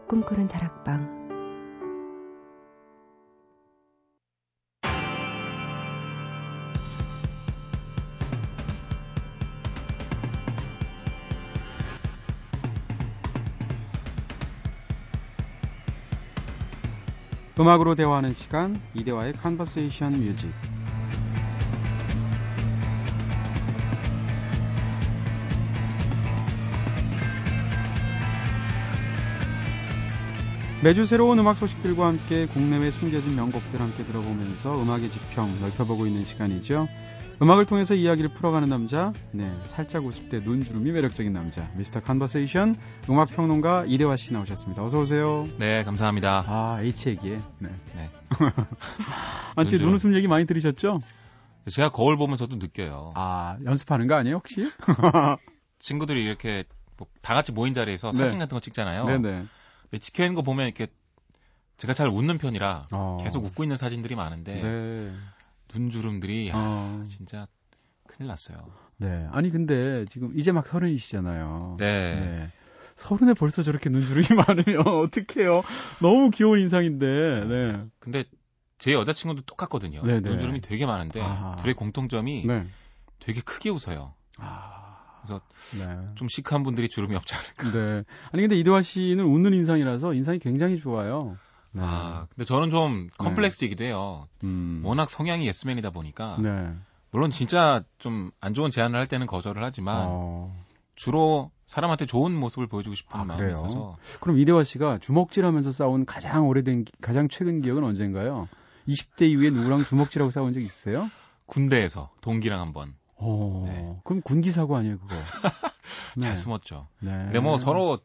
꿈꾸는 0.07 0.47
다락방. 0.47 1.21
음악으로 17.59 17.93
대화하는 17.93 18.33
시간 18.33 18.81
이대화의 18.95 19.33
컨버세이션 19.33 20.19
뮤직 20.19 20.51
매주 30.83 31.05
새로운 31.05 31.39
음악 31.39 31.55
소식들과 31.57 32.07
함께 32.07 32.45
국내외 32.45 32.91
숨겨진 32.91 33.35
명곡들 33.37 33.79
함께 33.79 34.03
들어보면서 34.03 34.81
음악의 34.81 35.09
지평 35.09 35.61
넓혀보고 35.61 36.05
있는 36.07 36.25
시간이죠. 36.25 36.89
음악을 37.41 37.65
통해서 37.65 37.95
이야기를 37.95 38.33
풀어가는 38.33 38.67
남자, 38.67 39.13
네, 39.31 39.49
살짝 39.67 40.05
웃을 40.05 40.27
때 40.27 40.39
눈주름이 40.41 40.91
매력적인 40.91 41.31
남자, 41.31 41.69
미스터 41.75 42.01
컨버세이션 42.01 42.75
음악 43.09 43.29
평론가 43.29 43.85
이대화 43.87 44.17
씨 44.17 44.33
나오셨습니다. 44.33 44.83
어서 44.83 44.99
오세요. 44.99 45.47
네, 45.57 45.83
감사합니다. 45.85 46.43
아, 46.47 46.77
H 46.81 47.09
얘기에. 47.09 47.39
네. 47.59 47.69
네. 47.95 48.09
아, 49.55 49.63
제 49.63 49.77
눈웃음 49.77 50.13
얘기 50.15 50.27
많이 50.27 50.45
들으셨죠? 50.45 50.99
제가 51.71 51.89
거울 51.89 52.17
보면서도 52.17 52.57
느껴요. 52.57 53.13
아, 53.15 53.57
연습하는 53.63 54.07
거 54.07 54.15
아니에요, 54.15 54.35
혹시? 54.35 54.69
친구들이 55.79 56.23
이렇게 56.25 56.65
뭐 56.97 57.07
다 57.21 57.33
같이 57.33 57.51
모인 57.53 57.73
자리에서 57.73 58.11
사진 58.11 58.37
네. 58.37 58.43
같은 58.43 58.55
거 58.55 58.59
찍잖아요. 58.59 59.03
네네. 59.05 59.45
찍혀 59.99 60.23
있는 60.23 60.35
거 60.35 60.41
보면 60.41 60.65
이렇게 60.65 60.87
제가 61.77 61.93
잘 61.93 62.07
웃는 62.07 62.37
편이라 62.37 62.87
어. 62.91 63.17
계속 63.23 63.43
웃고 63.45 63.63
있는 63.63 63.77
사진들이 63.77 64.15
많은데 64.15 64.61
네. 64.61 65.13
눈주름들이 65.73 66.51
어. 66.53 66.55
아, 66.55 67.03
진짜 67.07 67.47
큰일 68.07 68.27
났어요. 68.27 68.71
네. 68.97 69.27
아니 69.31 69.49
근데 69.49 70.05
지금 70.05 70.37
이제 70.37 70.51
막 70.51 70.67
서른이시잖아요. 70.67 71.77
네. 71.79 72.15
네. 72.15 72.51
서른에 72.95 73.33
벌써 73.33 73.63
저렇게 73.63 73.89
눈주름이 73.89 74.25
많으면 74.47 74.87
어떡해요. 74.87 75.63
너무 75.99 76.29
귀여운 76.29 76.59
인상인데. 76.59 77.45
네. 77.45 77.85
근데 77.99 78.23
제 78.77 78.93
여자친구도 78.93 79.43
똑같거든요. 79.43 80.03
네네. 80.03 80.21
네. 80.21 80.29
눈주름이 80.29 80.61
되게 80.61 80.85
많은데 80.85 81.21
아. 81.21 81.55
둘의 81.59 81.73
공통점이 81.73 82.45
네. 82.45 82.67
되게 83.19 83.41
크게 83.41 83.69
웃어요. 83.69 84.13
아. 84.37 84.82
그래서 85.23 85.41
네. 85.79 86.09
좀 86.15 86.27
시크한 86.27 86.63
분들이 86.63 86.89
주름이 86.89 87.15
없지 87.15 87.33
않을까. 87.35 87.71
네. 87.71 88.03
아니 88.31 88.41
근데 88.41 88.55
이대화 88.57 88.81
씨는 88.81 89.23
웃는 89.25 89.53
인상이라서 89.53 90.13
인상이 90.13 90.39
굉장히 90.39 90.79
좋아요. 90.79 91.37
네. 91.71 91.81
아, 91.83 92.27
근데 92.29 92.45
저는 92.45 92.69
좀 92.69 93.03
네. 93.03 93.09
컴플렉스이기도 93.17 93.83
해요. 93.83 94.27
음. 94.43 94.81
워낙 94.83 95.09
성향이 95.09 95.47
예스맨이다 95.47 95.89
보니까. 95.89 96.37
네. 96.39 96.71
물론 97.11 97.29
진짜 97.29 97.83
좀 97.99 98.31
안 98.41 98.53
좋은 98.53 98.71
제안을 98.71 98.99
할 98.99 99.07
때는 99.07 99.27
거절을 99.27 99.63
하지만 99.63 100.05
어. 100.09 100.63
주로 100.95 101.51
사람한테 101.65 102.05
좋은 102.05 102.33
모습을 102.33 102.67
보여주고 102.67 102.95
싶은 102.95 103.19
아, 103.19 103.23
마음이 103.23 103.39
그래요? 103.39 103.51
있어서. 103.53 103.95
그럼 104.19 104.37
이대화 104.39 104.63
씨가 104.63 104.97
주먹질하면서 104.99 105.71
싸운 105.71 106.05
가장 106.05 106.47
오래된 106.47 106.85
가장 107.01 107.29
최근 107.29 107.61
기억은 107.61 107.83
언젠가요? 107.83 108.47
20대 108.87 109.29
이후에 109.29 109.49
누구랑 109.49 109.83
주먹질하고 109.83 110.29
싸운 110.31 110.53
적 110.53 110.59
있어요? 110.59 111.09
군대에서 111.45 112.11
동기랑 112.21 112.59
한번. 112.59 112.93
어, 113.23 113.63
네. 113.67 113.99
그럼 114.03 114.21
군기 114.21 114.51
사고 114.51 114.75
아니에요, 114.75 114.99
그거? 114.99 115.15
네. 116.17 116.21
잘 116.21 116.35
숨었죠. 116.35 116.87
네. 116.99 117.11
근데 117.11 117.39
뭐 117.39 117.57
서로 117.57 117.99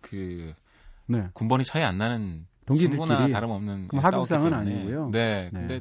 그 0.00 0.52
네. 1.06 1.28
군번이 1.32 1.64
차이 1.64 1.82
안 1.82 1.98
나는 1.98 2.46
동기들끼리 2.66 2.98
친구나 2.98 3.28
다름없는 3.28 3.88
그럼 3.88 4.04
하극상은 4.04 4.52
아니고요. 4.52 5.10
네. 5.10 5.50
네. 5.52 5.60
근데 5.60 5.80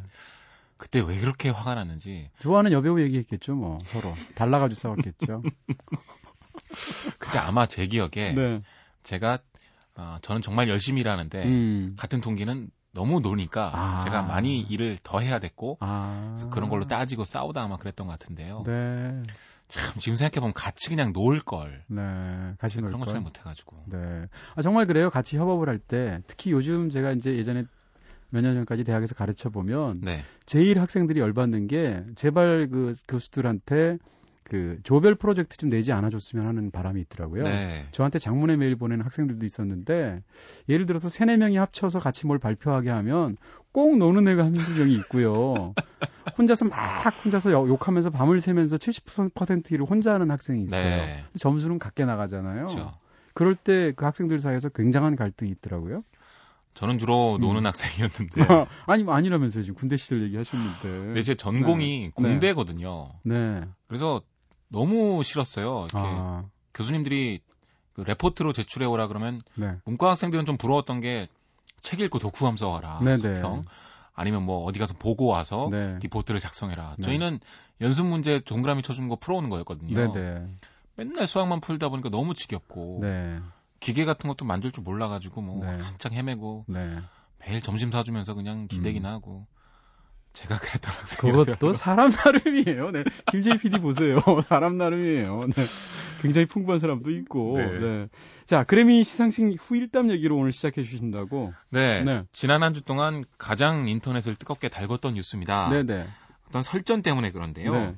그때 0.78 1.00
왜 1.00 1.20
그렇게 1.20 1.50
화가 1.50 1.76
났는지. 1.76 2.30
좋아하는 2.40 2.72
여배우 2.72 3.00
얘기했겠죠, 3.02 3.56
뭐 3.56 3.80
서로 3.84 4.14
달라가지고 4.36 4.80
싸웠겠죠. 4.80 5.42
그때 7.20 7.38
아마 7.38 7.66
제 7.66 7.88
기억에 7.88 8.34
네. 8.34 8.62
제가 9.04 9.40
어, 9.96 10.18
저는 10.22 10.42
정말 10.42 10.70
열심히 10.70 11.02
일하는데 11.02 11.44
음. 11.46 11.96
같은 11.98 12.20
동기는 12.22 12.70
너무 12.94 13.20
노니까 13.20 13.72
아. 13.74 14.00
제가 14.02 14.22
많이 14.22 14.60
일을 14.62 14.98
더 15.04 15.20
해야 15.20 15.40
됐고 15.40 15.78
아. 15.80 16.36
그런 16.52 16.70
걸로 16.70 16.86
따지고 16.86 17.26
싸우다 17.26 17.62
아마 17.64 17.78
그랬던 17.78 18.06
것 18.08 18.14
같은데요. 18.14 18.64
네. 18.66 19.24
참 19.68 19.98
지금 20.00 20.16
생각해 20.16 20.40
보면 20.40 20.54
같이 20.54 20.90
그냥 20.90 21.12
놀 21.14 21.40
걸. 21.42 21.84
네, 21.88 22.02
같이 22.60 22.78
놀 22.80 22.88
그런 22.88 23.00
걸 23.00 23.08
잘 23.12 23.22
못해가지고. 23.22 23.84
네. 23.88 24.28
아 24.56 24.62
정말 24.62 24.86
그래요. 24.86 25.10
같이 25.10 25.38
협업을 25.38 25.68
할 25.68 25.80
때 25.80 26.20
특히 26.28 26.52
요즘 26.52 26.90
제가 26.92 27.12
이제 27.12 27.36
예전에 27.36 27.64
몇 28.30 28.42
년 28.42 28.56
전까지 28.56 28.84
대학에서 28.84 29.16
가르쳐 29.16 29.50
보면 29.50 30.02
네. 30.02 30.24
제일 30.46 30.80
학생들이 30.80 31.20
열받는 31.20 31.68
게 31.68 32.04
제발 32.16 32.68
그 32.72 32.94
교수들한테 33.08 33.98
그 34.54 34.78
조별 34.84 35.16
프로젝트 35.16 35.58
좀 35.58 35.68
내지 35.70 35.92
않아줬으면 35.94 36.46
하는 36.46 36.70
바람이 36.70 37.02
있더라고요. 37.02 37.44
네. 37.44 37.88
저한테 37.92 38.20
장문의 38.20 38.58
메일 38.58 38.76
보내는 38.76 39.04
학생들도 39.04 39.44
있었는데 39.48 40.22
예를 40.70 40.86
들어서 40.86 41.10
세네 41.10 41.38
명이 41.38 41.58
합쳐서 41.58 41.98
같이 41.98 42.28
뭘 42.28 42.38
발표하게 42.38 42.92
하면 42.92 43.36
꼭 43.72 43.98
노는 43.98 44.28
애가 44.28 44.44
한두 44.46 44.78
명이 44.78 44.94
있고요. 44.98 45.74
혼자서 46.38 46.66
막 46.66 47.26
혼자서 47.26 47.52
욕하면서 47.52 48.12
밤을 48.12 48.42
새면서 48.42 48.78
70%를 48.78 49.88
혼자 49.88 50.14
하는 50.14 50.30
학생이 50.30 50.66
있어요. 50.66 50.84
네. 50.84 51.24
점수는 51.40 51.80
같게 51.80 52.06
나가잖아요. 52.06 52.66
그렇죠. 52.66 52.92
그럴 53.34 53.56
때 53.56 53.92
그 53.96 54.06
학생들 54.06 54.38
사이에서 54.38 54.70
굉장한 54.70 55.16
갈등이 55.16 55.50
있더라고요. 55.50 56.04
저는 56.76 57.00
주로 57.00 57.38
노는 57.40 57.62
음. 57.62 57.66
학생이었는데. 57.66 58.68
아니, 58.86 59.06
아니라면서요. 59.08 59.64
지금 59.64 59.76
군대 59.76 59.96
시절 59.96 60.24
얘기 60.24 60.38
하셨는데. 60.38 60.82
근데 60.82 61.22
제 61.24 61.34
전공이 61.36 62.00
네. 62.00 62.12
공대거든요. 62.14 63.10
네. 63.24 63.62
그래서 63.88 64.22
너무 64.74 65.24
싫었어요. 65.24 65.88
이렇게 65.90 66.08
아. 66.10 66.44
교수님들이 66.74 67.40
그 67.94 68.02
레포트로 68.02 68.52
제출해 68.52 68.86
오라 68.86 69.08
그러면 69.08 69.40
네. 69.56 69.78
문과 69.86 70.10
학생들은 70.10 70.46
좀 70.46 70.58
부러웠던 70.58 71.00
게 71.00 71.30
책 71.84 72.00
읽고 72.00 72.18
독후감 72.18 72.58
써와라. 72.58 73.02
네네. 73.02 73.42
아니면 74.16 74.44
뭐 74.44 74.64
어디 74.64 74.80
가서 74.80 74.96
보고 74.98 75.28
와서 75.28 75.68
네. 75.70 76.00
리포트를 76.02 76.40
작성해라. 76.40 76.96
네. 76.98 77.04
저희는 77.04 77.40
연습 77.82 78.06
문제 78.06 78.40
동그라미 78.40 78.82
쳐주는 78.82 79.08
거 79.10 79.18
풀어오는 79.18 79.50
거였거든요. 79.50 80.14
네네. 80.14 80.48
맨날 80.96 81.28
수학만 81.28 81.60
풀다 81.60 81.90
보니까 81.90 82.10
너무 82.10 82.34
지겹고 82.34 83.00
네. 83.02 83.40
기계 83.80 84.06
같은 84.06 84.28
것도 84.30 84.46
만들 84.46 84.72
줄 84.72 84.84
몰라가지고 84.84 85.42
뭐 85.42 85.66
네. 85.66 85.78
한창 85.82 86.14
헤매고 86.14 86.66
네. 86.68 87.00
매일 87.40 87.62
점심 87.62 87.92
사주면서 87.92 88.34
그냥 88.34 88.68
기대기나 88.68 89.10
음. 89.10 89.14
하고 89.14 89.48
제가 90.34 90.58
그랬던 90.60 90.94
학생이요. 90.96 91.38
그것도 91.46 91.74
사람 91.76 92.10
나름이에요. 92.10 92.92
네. 92.92 93.04
김재희 93.32 93.58
PD 93.60 93.80
보세요. 93.80 94.18
사람 94.50 94.78
나름이에요. 94.78 95.46
네. 95.48 95.64
굉장히 96.22 96.48
풍부한 96.48 96.80
사람도 96.80 97.12
있고. 97.12 97.58
네. 97.58 97.80
네. 97.80 98.08
자, 98.46 98.64
그래미 98.64 99.04
시상식 99.04 99.46
후일담 99.60 100.10
얘기로 100.12 100.36
오늘 100.38 100.52
시작해 100.52 100.82
주신다고. 100.84 101.54
네. 101.72 102.02
네. 102.04 102.24
지난 102.32 102.64
한 102.64 102.74
주 102.74 102.82
동안 102.82 103.24
가장 103.38 103.88
인터넷을 103.88 104.36
뜨겁게 104.36 104.70
달궜던 104.70 105.14
뉴스입니다. 105.14 105.70
네네. 105.70 105.84
네. 105.84 106.08
어떤 106.50 106.62
설전 106.64 107.04
때문에 107.04 107.32
그런데요. 107.32 107.72
네. 107.74 107.96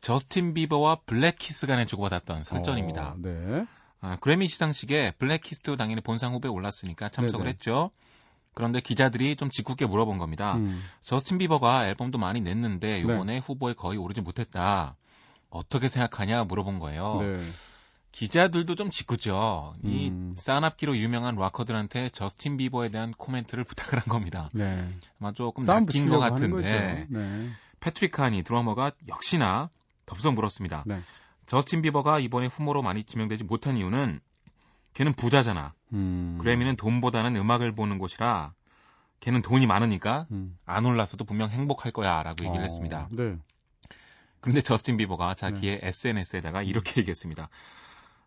저스틴 0.00 0.54
비버와 0.54 1.00
블랙키스 1.06 1.66
간에 1.66 1.84
주고받았던 1.86 2.44
설전입니다. 2.44 3.08
어, 3.12 3.16
네. 3.18 3.64
아, 4.02 4.16
그래미 4.20 4.46
시상식에 4.48 5.12
블랙키스도 5.18 5.76
당연히 5.76 6.00
본상 6.00 6.32
후보에 6.32 6.50
올랐으니까 6.50 7.08
참석을 7.10 7.44
네네. 7.44 7.52
했죠. 7.54 7.90
그런데 8.60 8.80
기자들이 8.80 9.36
좀 9.36 9.50
짓궂게 9.50 9.86
물어본 9.86 10.18
겁니다. 10.18 10.56
음. 10.56 10.82
저스틴 11.00 11.38
비버가 11.38 11.88
앨범도 11.88 12.18
많이 12.18 12.42
냈는데 12.42 12.98
이번에 13.00 13.32
네. 13.32 13.38
후보에 13.38 13.72
거의 13.72 13.96
오르지 13.96 14.20
못했다. 14.20 14.96
어떻게 15.48 15.88
생각하냐 15.88 16.44
물어본 16.44 16.78
거예요. 16.78 17.20
네. 17.22 17.38
기자들도 18.12 18.74
좀 18.74 18.90
짓궂죠. 18.90 19.76
음. 19.82 19.88
이 19.88 20.12
싸납기로 20.38 20.98
유명한 20.98 21.36
락커들한테 21.36 22.10
저스틴 22.10 22.58
비버에 22.58 22.90
대한 22.90 23.12
코멘트를 23.12 23.64
부탁을 23.64 23.98
한 23.98 24.04
겁니다. 24.04 24.50
네. 24.52 24.84
아마 25.18 25.32
조금 25.32 25.64
낚인 25.64 26.10
것 26.10 26.18
같은데 26.18 27.06
네. 27.08 27.48
패트릭 27.80 28.12
카니 28.12 28.42
드러머가 28.42 28.92
역시나 29.08 29.70
덥석 30.04 30.34
물었습니다. 30.34 30.84
네. 30.84 31.00
저스틴 31.46 31.80
비버가 31.80 32.18
이번에 32.18 32.46
후보로 32.48 32.82
많이 32.82 33.04
지명되지 33.04 33.44
못한 33.44 33.78
이유는 33.78 34.20
걔는 34.94 35.12
부자잖아. 35.14 35.74
음. 35.92 36.38
그래미는 36.40 36.76
돈보다는 36.76 37.36
음악을 37.36 37.72
보는 37.72 37.98
곳이라 37.98 38.52
걔는 39.20 39.42
돈이 39.42 39.66
많으니까 39.66 40.26
음. 40.30 40.58
안 40.66 40.84
올랐어도 40.86 41.24
분명 41.24 41.50
행복할 41.50 41.92
거야라고 41.92 42.44
얘기를 42.44 42.60
어, 42.60 42.62
했습니다. 42.62 43.08
네. 43.12 43.36
그런데 44.40 44.60
저스틴 44.62 44.96
비버가 44.96 45.34
자기의 45.34 45.80
네. 45.80 45.88
SNS에다가 45.88 46.62
이렇게 46.62 47.00
얘기했습니다. 47.00 47.48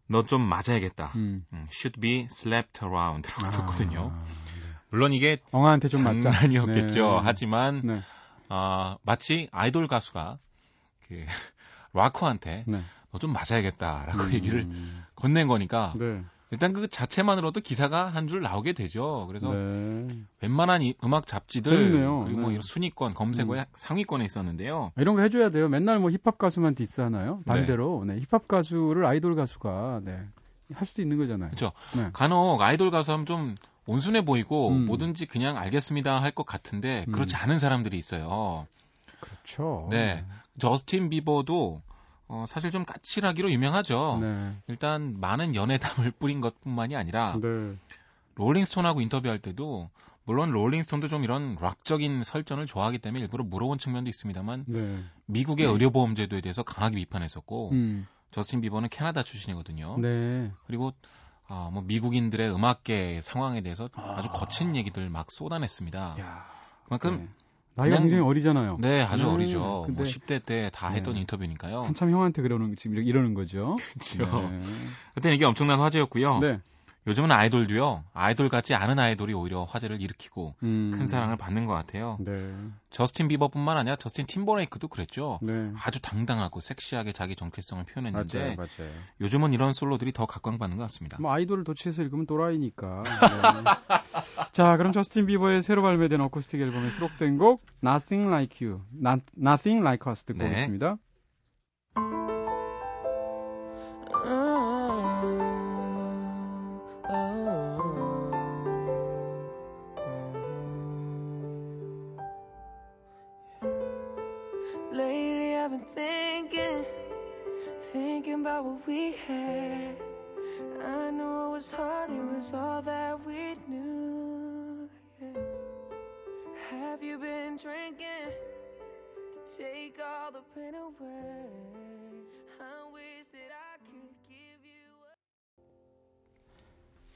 너 0.08 0.24
좀 0.24 0.42
맞아야겠다. 0.42 1.12
음. 1.16 1.46
음. 1.54 1.68
Should 1.72 2.00
be 2.00 2.28
slapped 2.30 2.86
around라고 2.86 3.44
아, 3.44 3.46
썼거든요. 3.48 4.12
네. 4.14 4.34
물론 4.90 5.12
이게 5.14 5.38
엉아한테 5.52 5.88
좀 5.88 6.04
장난이었겠죠. 6.04 7.16
네. 7.16 7.20
하지만 7.24 7.82
네. 7.84 8.02
어, 8.50 8.98
마치 9.02 9.48
아이돌 9.52 9.88
가수가 9.88 10.38
그 11.08 11.26
락커한테 11.94 12.66
네. 12.68 12.84
너좀 13.12 13.34
맞아야겠다라고 13.34 14.24
음. 14.24 14.34
얘기를 14.34 14.70
건넨 15.16 15.48
거니까 15.48 15.94
네. 15.96 16.24
일단 16.54 16.72
그 16.74 16.88
자체만으로도 16.88 17.60
기사가 17.62 18.08
한 18.08 18.28
줄 18.28 18.42
나오게 18.42 18.74
되죠. 18.74 19.26
그래서 19.28 19.52
네. 19.52 20.08
웬만한 20.42 20.82
이 20.82 20.94
음악 21.04 21.28
잡지들 21.28 21.76
재밌네요. 21.76 22.22
그리고 22.26 22.40
뭐 22.40 22.50
네. 22.50 22.54
이런 22.54 22.62
순위권 22.62 23.14
검색어에 23.16 23.60
음. 23.60 23.66
상위권에 23.74 24.24
있었는데요. 24.24 24.92
이런 24.98 25.16
거 25.16 25.22
해줘야 25.24 25.50
돼요. 25.50 25.68
맨날 25.68 26.00
뭐 26.00 26.10
힙합 26.12 26.38
가수만 26.38 26.76
디스하나요? 26.76 27.38
네. 27.40 27.44
반대로 27.46 28.06
네. 28.06 28.20
힙합 28.20 28.48
가수를 28.48 29.06
아이돌 29.06 29.36
가수가 29.36 30.02
네. 30.06 30.20
할 30.76 30.88
수도 30.88 31.02
있는 31.02 31.18
거잖아요. 31.18 31.50
그렇죠. 31.50 31.72
네. 31.96 32.10
간혹 32.14 32.62
아이돌 32.62 32.92
가수 32.92 33.12
하면 33.12 33.26
좀 33.26 33.56
온순해 33.86 34.24
보이고 34.24 34.70
음. 34.70 34.86
뭐든지 34.86 35.26
그냥 35.26 35.58
알겠습니다 35.58 36.22
할 36.22 36.32
것 36.32 36.46
같은데 36.46 37.06
그렇지 37.12 37.36
음. 37.36 37.40
않은 37.42 37.60
사람들이 37.60 37.98
있어요. 37.98 38.68
그렇죠. 39.20 39.88
네. 39.92 40.24
저스틴 40.60 41.10
비버도 41.10 41.82
어, 42.28 42.46
사실 42.48 42.72
좀 42.72 42.86
까칠하기로 42.86 43.52
유명하죠. 43.52 44.20
네. 44.22 44.56
일단 44.68 45.20
많은 45.20 45.56
연애담을 45.56 46.12
뿌린 46.20 46.42
것뿐만이 46.42 46.96
아니라 46.96 47.38
네. 47.42 47.76
롤링스톤하고 48.36 49.02
인터뷰할 49.02 49.40
때도 49.40 49.90
물론 50.26 50.52
롤링스톤도 50.52 51.10
좀 51.10 51.24
이런 51.24 51.58
락적인 51.60 52.24
설전을 52.24 52.66
좋아하기 52.66 53.00
때문에 53.00 53.22
일부러 53.24 53.44
물어본 53.44 53.78
측면도 53.78 54.10
있습니다만 54.10 54.66
네. 54.68 55.04
미국의 55.26 55.66
네. 55.68 55.72
의료보험 55.72 56.16
제도에 56.16 56.42
대해서 56.42 56.64
강하게 56.64 56.96
비판했었고 56.98 57.72
음. 57.72 58.08
저스틴 58.32 58.62
비버는 58.62 58.90
캐나다 58.90 59.22
출신이거든요. 59.22 59.98
네. 60.00 60.52
그리고 60.66 60.94
어, 61.50 61.70
뭐 61.72 61.84
미국인들의 61.84 62.54
음악계 62.54 63.20
상황에 63.22 63.62
대해서 63.62 63.90
아. 63.96 64.22
주 64.22 64.30
거친 64.30 64.76
얘기들 64.76 65.10
막 65.10 65.30
쏟아냈습니다. 65.30 66.16
야. 66.20 66.46
그만큼 66.86 67.18
네. 67.18 67.43
나이가 67.76 67.98
굉장히 67.98 68.22
어리잖아요. 68.24 68.78
네, 68.80 69.02
아주 69.02 69.24
네, 69.24 69.30
어리죠. 69.30 69.60
뭐 69.60 69.88
10대 69.88 70.46
때 70.46 70.70
다 70.72 70.90
했던 70.90 71.16
네. 71.16 71.22
인터뷰니까요. 71.22 71.84
한참 71.84 72.12
형한테 72.12 72.42
그러는 72.42 72.76
지금 72.76 72.98
이러는 72.98 73.34
거죠. 73.34 73.78
그렇죠. 74.18 74.50
네. 74.50 74.60
그때는 75.16 75.36
이게 75.36 75.46
엄청난 75.46 75.80
화제였고요. 75.80 76.40
네. 76.40 76.60
요즘은 77.06 77.32
아이돌도요. 77.32 78.04
아이돌 78.14 78.50
같지 78.50 78.74
않은 78.74 78.98
아이돌이 78.98 79.34
오히려 79.34 79.64
화제를 79.64 80.02
일으키고 80.02 80.56
음. 80.64 80.92
큰 80.94 81.08
사랑을 81.08 81.36
받는 81.36 81.66
것 81.66 81.74
같아요. 81.74 82.18
네. 82.22 82.56
저스틴 82.92 83.28
비버뿐만 83.28 83.78
아니라 83.78 83.96
저스틴 83.98 84.26
팀버레이크도 84.26 84.88
그랬죠. 84.88 85.40
네. 85.42 85.72
아주 85.84 86.02
당당하고 86.02 86.60
섹시하게 86.60 87.12
자기 87.12 87.36
정체성을 87.36 87.84
표현했는데 87.84 88.40
맞아요, 88.40 88.56
맞아요. 88.56 88.92
요즘은 89.20 89.54
이런 89.54 89.74
솔로들이 89.74 90.14
더 90.14 90.26
각광받는 90.26 90.78
것 90.78 90.84
같습니다. 90.84 91.18
뭐 91.20 91.34
아이돌을 91.34 91.64
도치해서 91.66 92.02
읽으면 92.04 92.26
또라이니까. 92.26 93.04
네. 93.04 94.02
자, 94.54 94.78
그럼 94.78 94.92
저스틴 94.92 95.26
비버의 95.26 95.62
새로 95.62 95.82
발매된 95.82 96.22
어쿠스틱 96.22 96.62
앨범에 96.62 96.90
수록된 96.92 97.38
곡 97.38 97.66
Nothing 97.84 98.30
Like 98.30 98.66
You, 98.66 98.82
Not, 98.96 99.24
Nothing 99.38 99.82
Like 99.82 100.10
Us 100.10 100.24
듣고 100.24 100.40
네. 100.40 100.52
오겠습니다. 100.52 100.98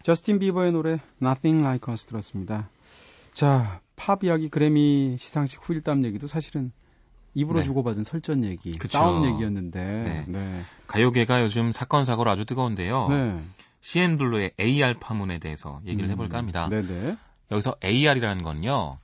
저스틴 0.08 0.40
비버의 0.40 0.72
노래 0.72 1.02
Nothing 1.22 1.66
Like 1.66 1.92
Us 1.92 2.06
들었습니다. 2.06 2.70
자, 3.34 3.82
팝 3.98 4.24
이야기 4.24 4.48
그래미 4.48 5.18
시상식 5.20 5.60
후일담 5.62 6.06
얘기도 6.06 6.28
사실은 6.28 6.72
입으로 7.34 7.60
네. 7.60 7.66
주고받은 7.66 8.06
설전 8.06 8.46
얘기, 8.46 8.72
그쵸. 8.72 9.00
싸움 9.00 9.26
얘기였는데 9.26 9.80
네. 9.82 10.26
네. 10.30 10.62
가요계가 10.88 11.44
요즘 11.44 11.74
사건 11.74 12.06
사고로 12.06 12.32
아주 12.32 12.46
뜨거운데요. 12.46 13.10
네. 13.10 13.42
CN블루의 13.82 14.52
AR 14.58 14.98
파문에 14.98 15.40
대해서 15.40 15.82
얘기를 15.86 16.08
음. 16.08 16.12
해볼까 16.12 16.38
합니다. 16.38 16.70
네네. 16.70 17.18
여기서 17.52 17.76
AR이라는 17.84 18.44
건요, 18.44 19.00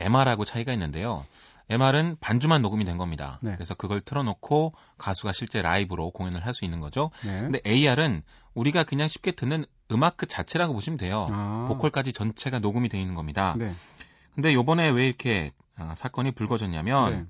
MR하고 0.00 0.44
차이가 0.44 0.72
있는데요. 0.72 1.24
MR은 1.70 2.16
반주만 2.20 2.62
녹음이 2.62 2.84
된 2.84 2.96
겁니다. 2.98 3.38
네. 3.42 3.52
그래서 3.54 3.74
그걸 3.74 4.00
틀어놓고 4.00 4.72
가수가 4.96 5.32
실제 5.32 5.60
라이브로 5.62 6.10
공연을 6.10 6.44
할 6.46 6.54
수 6.54 6.64
있는 6.64 6.80
거죠. 6.80 7.10
네. 7.24 7.40
근데 7.40 7.60
AR은 7.66 8.22
우리가 8.54 8.84
그냥 8.84 9.06
쉽게 9.06 9.32
듣는 9.32 9.64
음악 9.92 10.16
그 10.16 10.26
자체라고 10.26 10.72
보시면 10.72 10.96
돼요. 10.98 11.24
아. 11.30 11.66
보컬까지 11.68 12.12
전체가 12.12 12.58
녹음이 12.58 12.88
되어 12.88 13.00
있는 13.00 13.14
겁니다. 13.14 13.54
네. 13.58 13.72
근데 14.34 14.54
요번에 14.54 14.88
왜 14.88 15.06
이렇게 15.06 15.52
아, 15.76 15.94
사건이 15.94 16.32
불거졌냐면 16.32 17.10
네. 17.10 17.24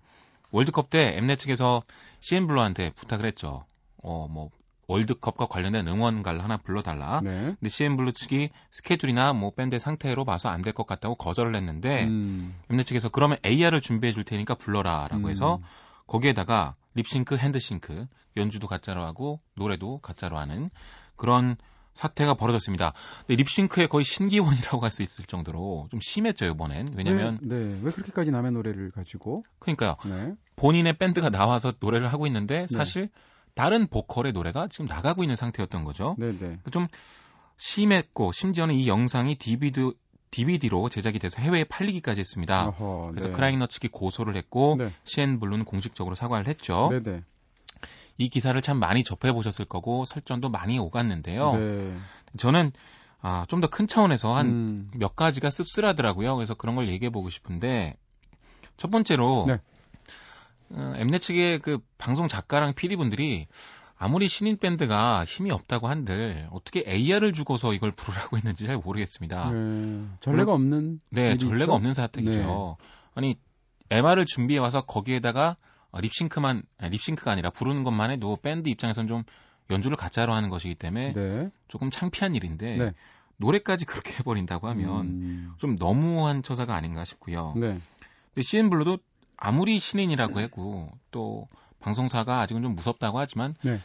월드컵 0.51 0.89
때 0.91 1.17
엠넷 1.17 1.39
측에서 1.39 1.83
CN블루한테 2.21 2.91
부탁을 2.91 3.27
했죠. 3.27 3.65
어, 4.03 4.29
뭐 4.31 4.51
월드컵과 4.89 5.47
관련된 5.47 5.87
응원가를 5.87 6.43
하나 6.43 6.57
불러달라. 6.57 7.21
네. 7.23 7.55
근데 7.61 7.69
CN블루 7.69 8.13
측이 8.13 8.51
스케줄이나 8.71 9.33
뭐 9.35 9.53
밴드 9.55 9.79
상태로 9.79 10.25
봐서 10.25 10.49
안 10.49 10.63
될 10.63 10.73
것 10.73 10.87
같다고 10.87 11.15
거절을 11.15 11.55
했는데 11.55 12.05
음. 12.05 12.55
엠넷 12.71 12.87
측에서 12.87 13.09
그러면 13.11 13.39
AR을 13.47 13.81
준비해 13.81 14.13
줄 14.13 14.25
테니까 14.25 14.55
불러라라고 14.57 15.27
음. 15.27 15.31
해서 15.31 15.61
거기에다가 16.07 16.75
립싱크, 16.95 17.37
핸드싱크, 17.37 18.07
연주도 18.37 18.67
가짜로 18.67 19.05
하고 19.05 19.41
노래도 19.55 19.99
가짜로 19.99 20.39
하는 20.39 20.71
그런 21.17 21.57
사태가 21.95 22.35
벌어졌습니다. 22.35 22.93
근데 23.27 23.37
립싱크의 23.37 23.89
거의 23.89 24.05
신기원이라고 24.05 24.81
할 24.85 24.91
수 24.91 25.03
있을 25.03 25.25
정도로 25.27 25.89
좀 25.91 26.01
심했죠 26.01 26.47
이번엔. 26.47 26.89
왜냐면 26.97 27.39
네, 27.43 27.57
네. 27.57 27.81
왜 27.83 27.91
그렇게까지 27.93 28.31
남의 28.31 28.53
노래를 28.53 28.91
가지고? 28.93 29.45
그러니까요. 29.59 29.97
네. 30.07 30.35
본인의 30.57 30.97
밴드가 30.97 31.29
나와서 31.31 31.73
노래를 31.81 32.13
하고 32.13 32.27
있는데 32.27 32.61
네. 32.61 32.67
사실 32.69 33.09
네. 33.09 33.21
다른 33.59 33.89
보컬의 33.89 34.33
노래가 34.33 34.69
지금 34.69 34.87
나가고 34.87 35.25
있는 35.25 35.35
상태였던 35.35 35.83
거죠. 35.83 36.15
네네. 36.17 36.39
네. 36.39 36.59
좀 36.71 36.87
심했고 37.57 38.31
심지어는 38.31 38.77
이 38.77 38.87
영상이 38.87 39.35
DVD 39.35 39.91
DVD로 40.31 40.89
제작이 40.89 41.19
돼서 41.19 41.43
해외에 41.43 41.65
팔리기까지 41.65 42.21
했습니다. 42.21 42.69
어허, 42.69 43.09
그래서 43.11 43.29
네. 43.29 43.35
크라잉너 43.35 43.67
측이 43.67 43.89
고소를 43.89 44.37
했고 44.37 44.77
네. 44.79 44.93
CN블루는 45.03 45.65
공식적으로 45.65 46.15
사과를 46.15 46.47
했죠. 46.47 46.89
네네. 46.93 47.25
이 48.19 48.29
기사를 48.29 48.61
참 48.63 48.79
많이 48.79 49.03
접해 49.03 49.33
보셨을 49.33 49.65
거고 49.65 50.05
설전도 50.05 50.51
많이 50.51 50.79
오갔는데요. 50.79 51.57
네. 51.57 51.97
저는 52.37 52.71
아, 53.21 53.45
좀 53.49 53.61
더 53.61 53.67
큰 53.67 53.89
차원에서 53.89 54.37
한몇 54.37 55.11
음. 55.11 55.17
가지가 55.17 55.51
씁쓸하더라고요. 55.51 56.37
그래서 56.37 56.55
그런 56.55 56.77
걸 56.77 56.89
얘기해 56.89 57.11
보고 57.11 57.29
싶은데 57.29 57.97
첫 58.77 58.93
번째로 58.93 59.47
네. 59.49 59.55
어, 59.55 59.59
엠넷 60.73 61.21
측의 61.21 61.61
그 61.61 61.79
방송 61.97 62.29
작가랑 62.29 62.75
PD분들이 62.75 63.47
아무리 63.97 64.29
신인 64.29 64.57
밴드가 64.57 65.25
힘이 65.25 65.51
없다고 65.51 65.89
한들 65.89 66.49
어떻게 66.53 66.85
AR을 66.87 67.33
주고서 67.33 67.73
이걸 67.75 67.91
부르라고 67.91 68.37
했는지 68.37 68.67
잘 68.67 68.77
모르겠습니다. 68.79 69.51
네, 69.51 70.05
전례가 70.21 70.53
없는 70.53 71.01
네 71.11 71.37
전례가 71.37 71.65
있죠? 71.65 71.73
없는 71.75 71.95
사택이죠. 71.95 72.77
네. 72.79 72.87
아니 73.15 73.37
MR을 73.91 74.25
준비해 74.27 74.61
와서 74.61 74.83
거기에다가 74.83 75.57
립싱크만 75.93 76.63
아니, 76.79 76.91
립싱크가 76.91 77.33
아니라 77.33 77.51
부르는 77.51 77.83
것만 77.83 78.11
해도 78.11 78.37
밴드 78.41 78.69
입장에선 78.69 79.09
좀 79.09 79.25
연주를 79.71 79.97
가짜로 79.97 80.33
하는 80.33 80.49
것이기 80.49 80.77
때문에 80.77 81.13
네. 81.15 81.51
조금 81.67 81.91
창피한 81.91 82.35
일인데 82.35 82.77
네. 82.77 82.93
노래까지 83.39 83.85
그렇게 83.85 84.15
해버린다고 84.19 84.69
하면 84.69 85.07
음. 85.07 85.53
좀 85.59 85.77
너무한 85.77 86.43
처사가 86.43 86.75
아닌가 86.75 87.05
싶고요. 87.05 87.55
네. 87.57 87.81
근데 88.35 88.43
CN블루도 88.43 88.99
아무리 89.39 89.79
신인이라고 89.79 90.41
했고 90.41 90.91
또 91.11 91.49
방송사가 91.81 92.41
아직은 92.41 92.63
좀 92.63 92.75
무섭다고 92.75 93.19
하지만 93.19 93.55
네. 93.63 93.81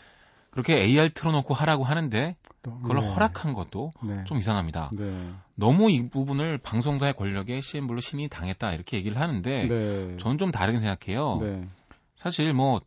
그렇게 0.49 0.81
AR 0.81 1.11
틀어놓고 1.13 1.53
하라고 1.53 1.83
하는데 1.83 2.35
그걸 2.61 2.99
네. 2.99 3.07
허락한 3.07 3.53
것도 3.53 3.91
네. 4.03 4.23
좀 4.25 4.37
이상합니다. 4.37 4.89
네. 4.93 5.31
너무 5.55 5.89
이 5.91 6.09
부분을 6.09 6.57
방송사의 6.57 7.13
권력에 7.13 7.61
CN블루 7.61 8.01
신인이 8.01 8.29
당했다 8.29 8.73
이렇게 8.73 8.97
얘기를 8.97 9.19
하는데 9.19 9.67
네. 9.67 10.17
저는 10.17 10.37
좀 10.37 10.51
다르게 10.51 10.79
생각해요. 10.79 11.39
네. 11.41 11.67
사실 12.15 12.53
뭐 12.53 12.81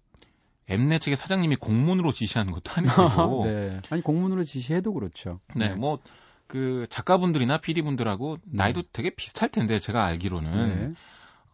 엠넷 0.68 1.00
측의 1.00 1.16
사장님이 1.16 1.56
공문으로 1.56 2.12
지시하는 2.12 2.52
것도 2.52 2.72
아니고 2.74 3.44
네. 3.46 3.80
아니 3.90 4.02
공문으로 4.02 4.44
지시해도 4.44 4.92
그렇죠. 4.92 5.40
네, 5.54 5.70
뭐 5.74 5.98
그 6.46 6.86
작가분들이나 6.90 7.58
PD분들하고 7.58 8.38
나이도 8.44 8.84
되게 8.92 9.10
비슷할 9.10 9.48
텐데 9.48 9.78
제가 9.78 10.04
알기로는 10.04 10.96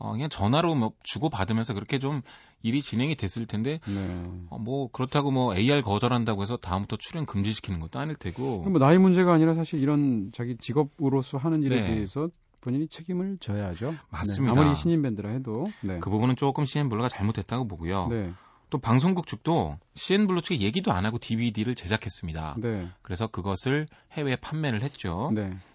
어, 0.02 0.10
그냥 0.10 0.28
전화로 0.28 0.74
뭐 0.74 0.92
주고 1.04 1.30
받으면서 1.30 1.74
그렇게 1.74 2.00
좀 2.00 2.22
일이 2.62 2.82
진행이 2.82 3.14
됐을 3.14 3.46
텐데 3.46 3.78
네. 3.86 4.46
어, 4.50 4.58
뭐 4.58 4.88
그렇다고 4.90 5.30
뭐 5.30 5.54
AR 5.54 5.80
거절한다고 5.82 6.42
해서 6.42 6.56
다음부터 6.56 6.96
출연 6.96 7.24
금지시키는 7.24 7.78
것도 7.78 8.00
아닐 8.00 8.16
테고 8.16 8.62
뭐 8.62 8.80
나이 8.80 8.98
문제가 8.98 9.32
아니라 9.32 9.54
사실 9.54 9.80
이런 9.80 10.32
자기 10.32 10.56
직업으로서 10.56 11.38
하는 11.38 11.62
일에 11.62 11.80
네. 11.80 11.86
대해서 11.86 12.30
본인이 12.60 12.88
책임을 12.88 13.38
져야죠. 13.40 13.94
맞습니다. 14.10 14.54
네. 14.54 14.60
아무리 14.60 14.74
신인 14.74 15.02
밴드라 15.02 15.30
해도 15.30 15.66
네. 15.82 16.00
그 16.00 16.10
부분은 16.10 16.34
조금 16.34 16.64
CN블루가 16.64 17.08
잘못했다고 17.08 17.68
보고요. 17.68 18.08
네. 18.08 18.32
또 18.70 18.78
방송국 18.78 19.28
측도 19.28 19.78
CN블루 19.94 20.42
측에 20.42 20.60
얘기도 20.60 20.92
안 20.92 21.06
하고 21.06 21.18
DVD를 21.18 21.76
제작했습니다. 21.76 22.56
네. 22.58 22.88
그래서 23.02 23.28
그것을 23.28 23.86
해외에 24.12 24.34
판매를 24.34 24.82
했죠. 24.82 25.30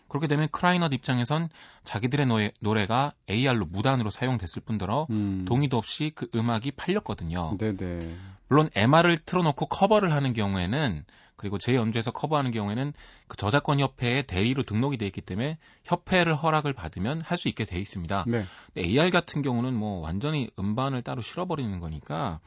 네. 0.07 0.09
그렇게 0.09 0.27
되면 0.27 0.47
크라잉넛 0.51 0.93
입장에선 0.93 1.49
자기들의 1.83 2.25
노래, 2.25 2.51
노래가 2.59 3.13
AR로 3.29 3.65
무단으로 3.65 4.09
사용됐을 4.09 4.61
뿐더러 4.63 5.07
음. 5.09 5.45
동의도 5.47 5.77
없이 5.77 6.11
그 6.15 6.27
음악이 6.33 6.71
팔렸거든요. 6.71 7.57
네네. 7.57 7.77
네. 7.77 8.15
물론 8.47 8.69
MR을 8.75 9.17
틀어놓고 9.17 9.65
커버를 9.65 10.13
하는 10.13 10.33
경우에는 10.33 11.03
그리고 11.35 11.57
제 11.59 11.75
연주에서 11.75 12.11
커버하는 12.11 12.51
경우에는 12.51 12.93
그 13.27 13.37
저작권 13.37 13.79
협회에 13.79 14.23
대리로 14.23 14.63
등록이 14.63 14.97
돼 14.97 15.05
있기 15.05 15.21
때문에 15.21 15.57
협회를 15.83 16.35
허락을 16.35 16.73
받으면 16.73 17.21
할 17.21 17.37
수 17.37 17.47
있게 17.49 17.65
돼 17.65 17.77
있습니다. 17.77 18.25
네. 18.27 18.45
AR 18.75 19.11
같은 19.11 19.41
경우는 19.43 19.75
뭐 19.75 20.01
완전히 20.01 20.49
음반을 20.57 21.03
따로 21.03 21.21
실어버리는 21.21 21.79
거니까 21.79 22.39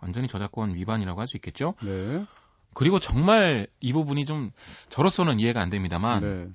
완전히 0.00 0.28
저작권 0.28 0.74
위반이라고 0.74 1.18
할 1.20 1.26
수 1.26 1.38
있겠죠. 1.38 1.74
네. 1.82 2.26
그리고 2.74 2.98
정말 2.98 3.68
이 3.80 3.92
부분이 3.92 4.24
좀 4.26 4.50
저로서는 4.90 5.40
이해가 5.40 5.62
안 5.62 5.70
됩니다만 5.70 6.20
네. 6.20 6.48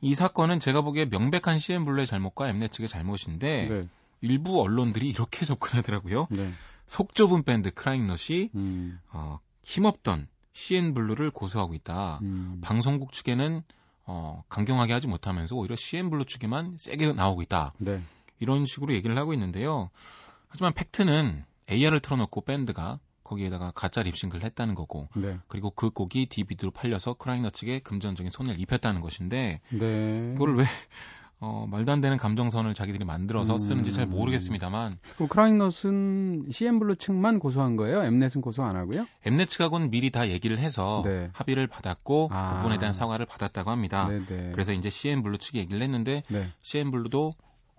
이 0.00 0.14
사건은 0.14 0.60
제가 0.60 0.80
보기에 0.80 1.06
명백한 1.06 1.58
CN블루의 1.58 2.06
잘못과 2.06 2.48
엠넷 2.48 2.72
측의 2.72 2.88
잘못인데 2.88 3.66
네. 3.68 3.88
일부 4.20 4.60
언론들이 4.60 5.08
이렇게 5.08 5.44
접근하더라고요. 5.46 6.28
네. 6.30 6.50
속 6.86 7.14
좁은 7.14 7.44
밴드 7.44 7.70
크라잉넛이 7.70 8.50
음. 8.54 9.00
어, 9.12 9.38
힘없던 9.62 10.28
CN블루를 10.52 11.30
고소하고 11.30 11.74
있다. 11.74 12.18
음. 12.22 12.60
방송국 12.62 13.12
측에는 13.12 13.62
어, 14.06 14.42
강경하게 14.48 14.92
하지 14.92 15.06
못하면서 15.06 15.54
오히려 15.54 15.76
CN블루 15.76 16.24
측에만 16.24 16.76
세게 16.78 17.12
나오고 17.12 17.42
있다. 17.42 17.74
네. 17.78 18.02
이런 18.40 18.66
식으로 18.66 18.92
얘기를 18.94 19.16
하고 19.16 19.32
있는데요. 19.34 19.90
하지만 20.48 20.72
팩트는 20.72 21.44
AR을 21.70 22.00
틀어놓고 22.00 22.40
밴드가 22.40 22.98
거기에다가 23.30 23.70
가짜 23.74 24.02
립싱크를 24.02 24.44
했다는 24.44 24.74
거고 24.74 25.08
네. 25.14 25.38
그리고 25.46 25.70
그 25.70 25.90
곡이 25.90 26.26
DVD로 26.26 26.72
팔려서 26.72 27.14
크라잉넛 27.14 27.50
측에 27.50 27.78
금전적인 27.80 28.30
손해를 28.30 28.60
입혔다는 28.60 29.00
것인데 29.00 29.60
네. 29.70 30.34
그걸 30.34 30.56
왜 30.56 30.64
어, 31.42 31.66
말도 31.70 31.90
안 31.90 32.02
되는 32.02 32.18
감정선을 32.18 32.74
자기들이 32.74 33.06
만들어서 33.06 33.54
음. 33.54 33.58
쓰는지 33.58 33.94
잘 33.94 34.06
모르겠습니다만. 34.06 34.98
그 35.16 35.26
크라잉넛은 35.26 36.50
CN블루 36.50 36.96
측만 36.96 37.38
고소한 37.38 37.76
거예요? 37.76 38.02
엠넷은 38.02 38.42
고소 38.42 38.62
안 38.62 38.76
하고요? 38.76 39.06
엠넷 39.24 39.48
측하고는 39.48 39.90
미리 39.90 40.10
다 40.10 40.28
얘기를 40.28 40.58
해서 40.58 41.00
네. 41.06 41.30
합의를 41.32 41.66
받았고 41.66 42.28
아. 42.30 42.46
그 42.46 42.56
부분에 42.56 42.76
대한 42.78 42.92
사과를 42.92 43.24
받았다고 43.24 43.70
합니다. 43.70 44.08
네네. 44.08 44.26
네. 44.26 44.50
그래서 44.52 44.72
이제 44.72 44.90
CN블루 44.90 45.38
측이 45.38 45.58
얘기를 45.60 45.80
했는데 45.80 46.24
네. 46.28 46.48
CN블루도 46.60 47.32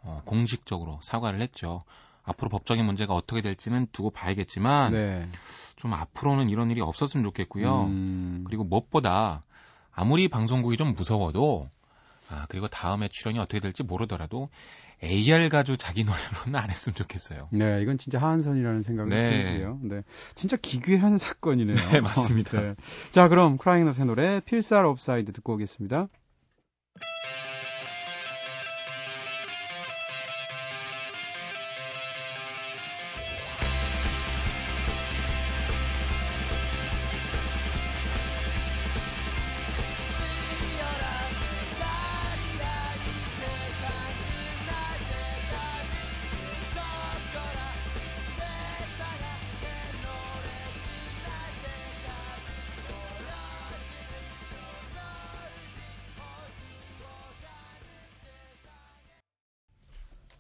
어, 0.03 0.21
공식적으로 0.25 0.97
사과를 1.03 1.41
했죠. 1.41 1.83
앞으로 2.23 2.49
법적인 2.49 2.85
문제가 2.85 3.13
어떻게 3.13 3.41
될지는 3.41 3.87
두고 3.91 4.11
봐야겠지만 4.11 4.93
네. 4.93 5.21
좀 5.75 5.93
앞으로는 5.93 6.49
이런 6.49 6.69
일이 6.69 6.81
없었으면 6.81 7.23
좋겠고요. 7.23 7.85
음. 7.85 8.43
그리고 8.45 8.63
무엇보다 8.63 9.41
아무리 9.91 10.27
방송국이 10.27 10.77
좀 10.77 10.93
무서워도 10.93 11.69
아 12.29 12.45
그리고 12.49 12.67
다음에 12.67 13.07
출연이 13.09 13.39
어떻게 13.39 13.59
될지 13.59 13.83
모르더라도 13.83 14.49
AR 15.03 15.49
가지고 15.49 15.77
자기 15.77 16.03
노래로는 16.03 16.59
안 16.59 16.69
했으면 16.69 16.95
좋겠어요. 16.95 17.49
네, 17.51 17.81
이건 17.81 17.97
진짜 17.97 18.19
하한선이라는 18.19 18.83
생각이 18.83 19.09
네. 19.09 19.43
들고요. 19.43 19.79
네, 19.81 20.03
진짜 20.35 20.57
기괴한 20.57 21.17
사건이네요. 21.19 21.75
네, 21.91 22.01
맞습니다. 22.01 22.61
네. 22.61 22.75
자, 23.09 23.27
그럼 23.27 23.57
크라잉넛의 23.57 24.05
노래 24.05 24.39
필살 24.41 24.85
오프사이드 24.85 25.33
듣고 25.33 25.53
오겠습니다. 25.53 26.07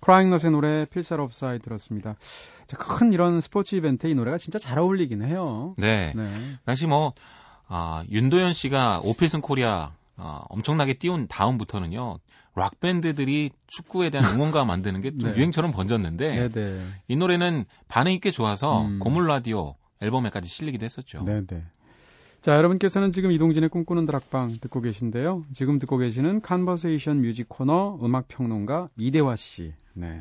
크라잉넛의 0.01 0.51
노래 0.51 0.85
필살 0.85 1.19
오프사이드 1.19 1.59
들었습니다. 1.59 2.15
큰 2.77 3.13
이런 3.13 3.39
스포츠 3.39 3.75
이벤트에 3.75 4.09
이 4.09 4.15
노래가 4.15 4.37
진짜 4.37 4.59
잘 4.59 4.79
어울리긴 4.79 5.23
해요. 5.23 5.73
네. 5.77 6.13
네. 6.15 6.57
당시 6.65 6.87
뭐 6.87 7.13
아, 7.67 8.03
윤도현 8.09 8.53
씨가 8.53 9.01
오 9.03 9.07
필승 9.07 9.41
코리아 9.41 9.91
어, 10.17 10.41
엄청나게 10.49 10.95
띄운 10.95 11.27
다음부터는요. 11.27 12.19
락 12.53 12.79
밴드들이 12.81 13.51
축구에 13.67 14.09
대한 14.09 14.35
응원가 14.35 14.65
만드는 14.65 15.01
게좀 15.01 15.19
네. 15.31 15.37
유행처럼 15.37 15.71
번졌는데 15.71 16.49
네네. 16.49 16.49
네. 16.49 16.81
이 17.07 17.15
노래는 17.15 17.65
반응이 17.87 18.19
꽤 18.19 18.29
좋아서 18.31 18.81
음. 18.81 18.99
고물 18.99 19.27
라디오 19.27 19.75
앨범에까지 20.01 20.49
실리기도 20.49 20.83
했었죠. 20.83 21.23
네네. 21.23 21.63
네. 22.41 22.45
자, 22.45 22.57
여러분께서는 22.57 23.11
지금 23.11 23.31
이동진의 23.31 23.69
꿈꾸는 23.69 24.07
다락방 24.07 24.57
듣고 24.59 24.81
계신데요. 24.81 25.45
지금 25.53 25.77
듣고 25.77 25.97
계시는 25.97 26.41
Conversation 26.41 27.21
Music 27.21 27.47
코너 27.47 27.99
음악 28.01 28.27
평론가 28.27 28.89
이대화 28.97 29.35
씨. 29.35 29.73
네. 29.93 30.19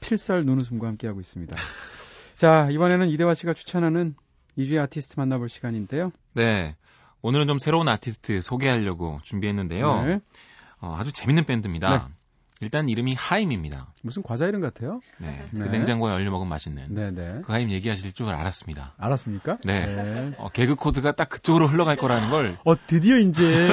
필살 0.00 0.42
눈웃음과 0.42 0.86
함께하고 0.86 1.18
있습니다. 1.18 1.56
자, 2.36 2.68
이번에는 2.70 3.08
이대화 3.08 3.34
씨가 3.34 3.54
추천하는 3.54 4.14
이주의 4.54 4.78
아티스트 4.78 5.18
만나볼 5.18 5.48
시간인데요. 5.48 6.12
네. 6.34 6.76
오늘은 7.20 7.48
좀 7.48 7.58
새로운 7.58 7.88
아티스트 7.88 8.40
소개하려고 8.40 9.20
준비했는데요. 9.24 10.04
네. 10.04 10.20
어, 10.80 10.94
아주 10.96 11.12
재밌는 11.12 11.44
밴드입니다. 11.44 12.08
네. 12.08 12.14
일단 12.62 12.90
이름이 12.90 13.14
하임입니다. 13.14 13.92
무슨 14.02 14.22
과자 14.22 14.46
이름 14.46 14.60
같아요? 14.60 15.00
네. 15.18 15.44
네. 15.50 15.64
그 15.64 15.68
냉장고에 15.68 16.12
얼려 16.12 16.30
먹으면 16.30 16.50
맛있는. 16.50 16.94
네네. 16.94 17.10
네. 17.10 17.40
그 17.42 17.52
하임 17.52 17.70
얘기하실 17.70 18.12
줄 18.12 18.28
알았습니다. 18.28 18.94
알았습니까? 18.98 19.58
네. 19.64 19.86
네. 19.86 20.32
어, 20.36 20.50
개그 20.50 20.74
코드가 20.74 21.12
딱 21.12 21.30
그쪽으로 21.30 21.66
흘러갈 21.66 21.96
거라는 21.96 22.28
걸. 22.28 22.58
어, 22.64 22.74
드디어 22.86 23.16
이제 23.16 23.68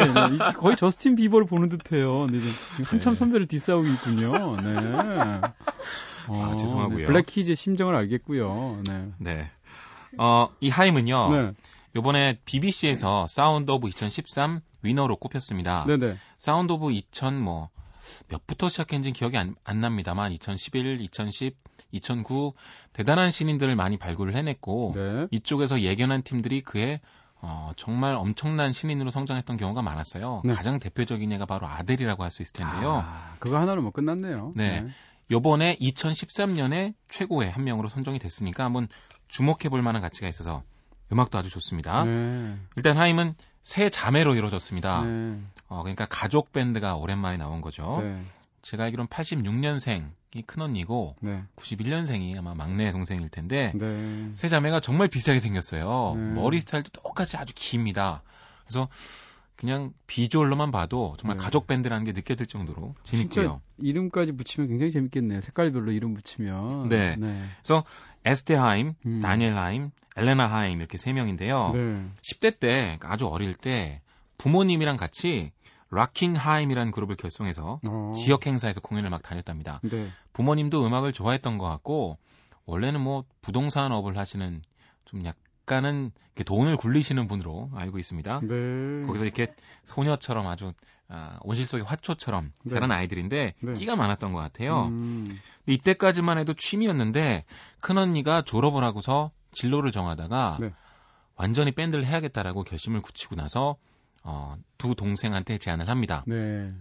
거의 0.56 0.78
저스틴 0.78 1.18
비버를 1.18 1.48
보는 1.48 1.68
듯해요. 1.68 2.28
네, 2.28 2.40
지금 2.40 2.86
한참 2.86 3.14
네. 3.14 3.20
선배를 3.20 3.48
뒤싸우고 3.48 3.88
있군요. 3.88 4.56
네. 4.56 5.42
어, 6.30 6.52
아, 6.54 6.56
죄송하고요. 6.56 7.00
네. 7.00 7.06
블랙키즈의 7.06 7.58
심정을 7.58 7.94
알겠고요. 7.94 8.84
네. 8.88 9.12
네. 9.18 9.52
어, 10.18 10.50
이 10.62 10.70
하임은요. 10.70 11.36
네. 11.36 11.52
요번에 11.98 12.40
BBC에서 12.46 13.28
Sound 13.28 13.72
of 13.72 13.90
2013 13.90 14.62
winner로 14.82 15.18
꼽혔습니다. 15.18 15.84
네네. 15.88 16.18
Sound 16.38 16.72
of 16.72 16.92
2000 16.92 17.38
뭐 17.38 17.70
몇부터 18.28 18.70
시작했는지 18.70 19.12
기억이 19.12 19.38
안, 19.38 19.56
안 19.64 19.80
납니다만 19.80 20.32
2011, 20.34 21.02
2010, 21.02 21.56
2009 21.92 22.54
대단한 22.94 23.32
신인들을 23.32 23.76
많이 23.76 23.98
발굴을 23.98 24.36
해냈고 24.36 24.94
네. 24.96 25.28
이쪽에서 25.32 25.82
예견한 25.82 26.24
팀들이 26.24 26.62
그에 26.62 27.00
어, 27.40 27.72
정말 27.78 28.16
엄청난 28.16 28.72
신인으로 28.72 29.12
성장했던 29.12 29.58
경우가 29.58 29.82
많았어요. 29.84 30.42
네. 30.44 30.54
가장 30.54 30.80
대표적인 30.80 31.32
예가 31.32 31.46
바로 31.46 31.68
아델이라고 31.68 32.24
할 32.24 32.32
수 32.32 32.42
있을 32.42 32.54
텐데요. 32.54 33.04
아, 33.06 33.36
그거 33.40 33.58
하나로 33.60 33.82
뭐 33.84 33.92
끝났네요. 33.92 34.52
네. 34.56 34.82
네. 34.82 34.90
요번에 35.30 35.76
2013년에 35.80 36.94
최고의 37.10 37.52
한 37.52 37.64
명으로 37.64 37.90
선정이 37.90 38.18
됐으니까 38.20 38.64
한번 38.64 38.88
주목해 39.28 39.70
볼 39.70 39.82
만한 39.82 40.02
가치가 40.02 40.28
있어서 40.28 40.64
음악도 41.12 41.38
아주 41.38 41.50
좋습니다. 41.50 42.04
네. 42.06 42.56
일단 42.76 42.98
하임은 42.98 43.36
세 43.62 43.90
자매로 43.90 44.36
이루어졌습니다. 44.36 45.04
네. 45.04 45.40
어, 45.68 45.82
그러니까 45.82 46.06
가족 46.10 46.52
밴드가 46.52 46.96
오랜만에 46.96 47.38
나온 47.38 47.62
거죠. 47.62 48.00
네. 48.02 48.22
제가 48.62 48.86
알기로는 48.86 49.08
86년생이 49.08 50.46
큰언니고 50.46 51.16
네. 51.22 51.44
91년생이 51.56 52.38
아마 52.38 52.54
막내 52.54 52.92
동생일 52.92 53.30
텐데 53.30 53.72
네. 53.76 54.32
세 54.36 54.50
자매가 54.50 54.80
정말 54.82 55.08
비슷하게 55.08 55.40
생겼어요. 55.40 56.16
네. 56.16 56.34
머리 56.34 56.60
스타일도 56.60 56.90
똑같이 56.92 57.38
아주 57.38 57.54
깁니다. 57.56 58.24
그래서 58.66 58.90
그냥 59.56 59.92
비주얼로만 60.06 60.72
봐도 60.72 61.16
정말 61.18 61.38
네. 61.38 61.44
가족 61.44 61.66
밴드라는 61.66 62.06
게 62.06 62.12
느껴질 62.12 62.46
정도로 62.46 62.94
재밌고요. 63.04 63.62
이름까지 63.80 64.34
붙이면 64.34 64.70
굉장히 64.70 64.92
재밌겠네요. 64.92 65.42
색깔별로 65.42 65.92
이름 65.92 66.14
붙이면. 66.14 66.90
네. 66.90 67.16
네. 67.18 67.44
그래서 67.64 67.84
에스테 68.24 68.56
하임, 68.56 68.94
음. 69.06 69.22
다니엘 69.22 69.58
하임, 69.58 69.90
엘레나 70.16 70.48
하임 70.48 70.80
이렇게 70.80 70.98
세 70.98 71.12
명인데요. 71.12 71.72
네. 71.74 72.06
10대 72.22 72.60
때 72.60 73.00
아주 73.02 73.28
어릴 73.28 73.56
때 73.56 74.02
부모님이랑 74.38 74.98
같이 74.98 75.52
락킹 75.90 76.36
하임이라는 76.36 76.92
그룹을 76.92 77.16
결성해서 77.16 77.80
어. 77.88 78.14
지역 78.16 78.46
행사에서 78.46 78.82
공연을 78.82 79.10
막 79.10 79.22
다녔답니다. 79.22 79.80
네. 79.84 80.10
부모님도 80.34 80.86
음악을 80.86 81.14
좋아했던 81.14 81.58
것 81.58 81.68
같고 81.68 82.18
원래는 82.66 83.02
뭐 83.02 83.24
부동산 83.42 83.92
업을 83.92 84.18
하시는 84.18 84.62
좀 85.06 85.26
약, 85.26 85.38
약간은 85.68 86.12
돈을 86.46 86.78
굴리시는 86.78 87.28
분으로 87.28 87.70
알고 87.76 88.00
있습니다. 88.00 88.40
네. 88.42 89.06
거기서 89.06 89.26
이렇게 89.26 89.54
소녀처럼 89.84 90.48
아주 90.48 90.72
아, 91.10 91.38
온실 91.42 91.68
속의 91.68 91.86
화초처럼 91.86 92.52
네. 92.64 92.70
자란 92.70 92.92
아이들인데 92.92 93.54
네. 93.60 93.74
끼가 93.74 93.98
많았던 93.98 94.32
것 94.32 94.40
같아요. 94.40 94.86
음. 94.86 95.38
이때까지만 95.66 96.38
해도 96.38 96.54
취미였는데 96.54 97.44
큰 97.82 97.98
언니가 97.98 98.42
졸업을 98.42 98.84
하고서 98.84 99.32
진로를 99.52 99.92
정하다가 99.92 100.58
네. 100.62 100.74
완전히 101.36 101.72
밴드를 101.72 102.06
해야겠다라고 102.06 102.64
결심을 102.64 103.02
굳히고 103.02 103.36
나서 103.36 103.76
어, 104.30 104.58
두 104.78 104.94
동생한테 104.94 105.58
제안을 105.58 105.88
합니다. 105.88 106.26
네. 106.28 106.74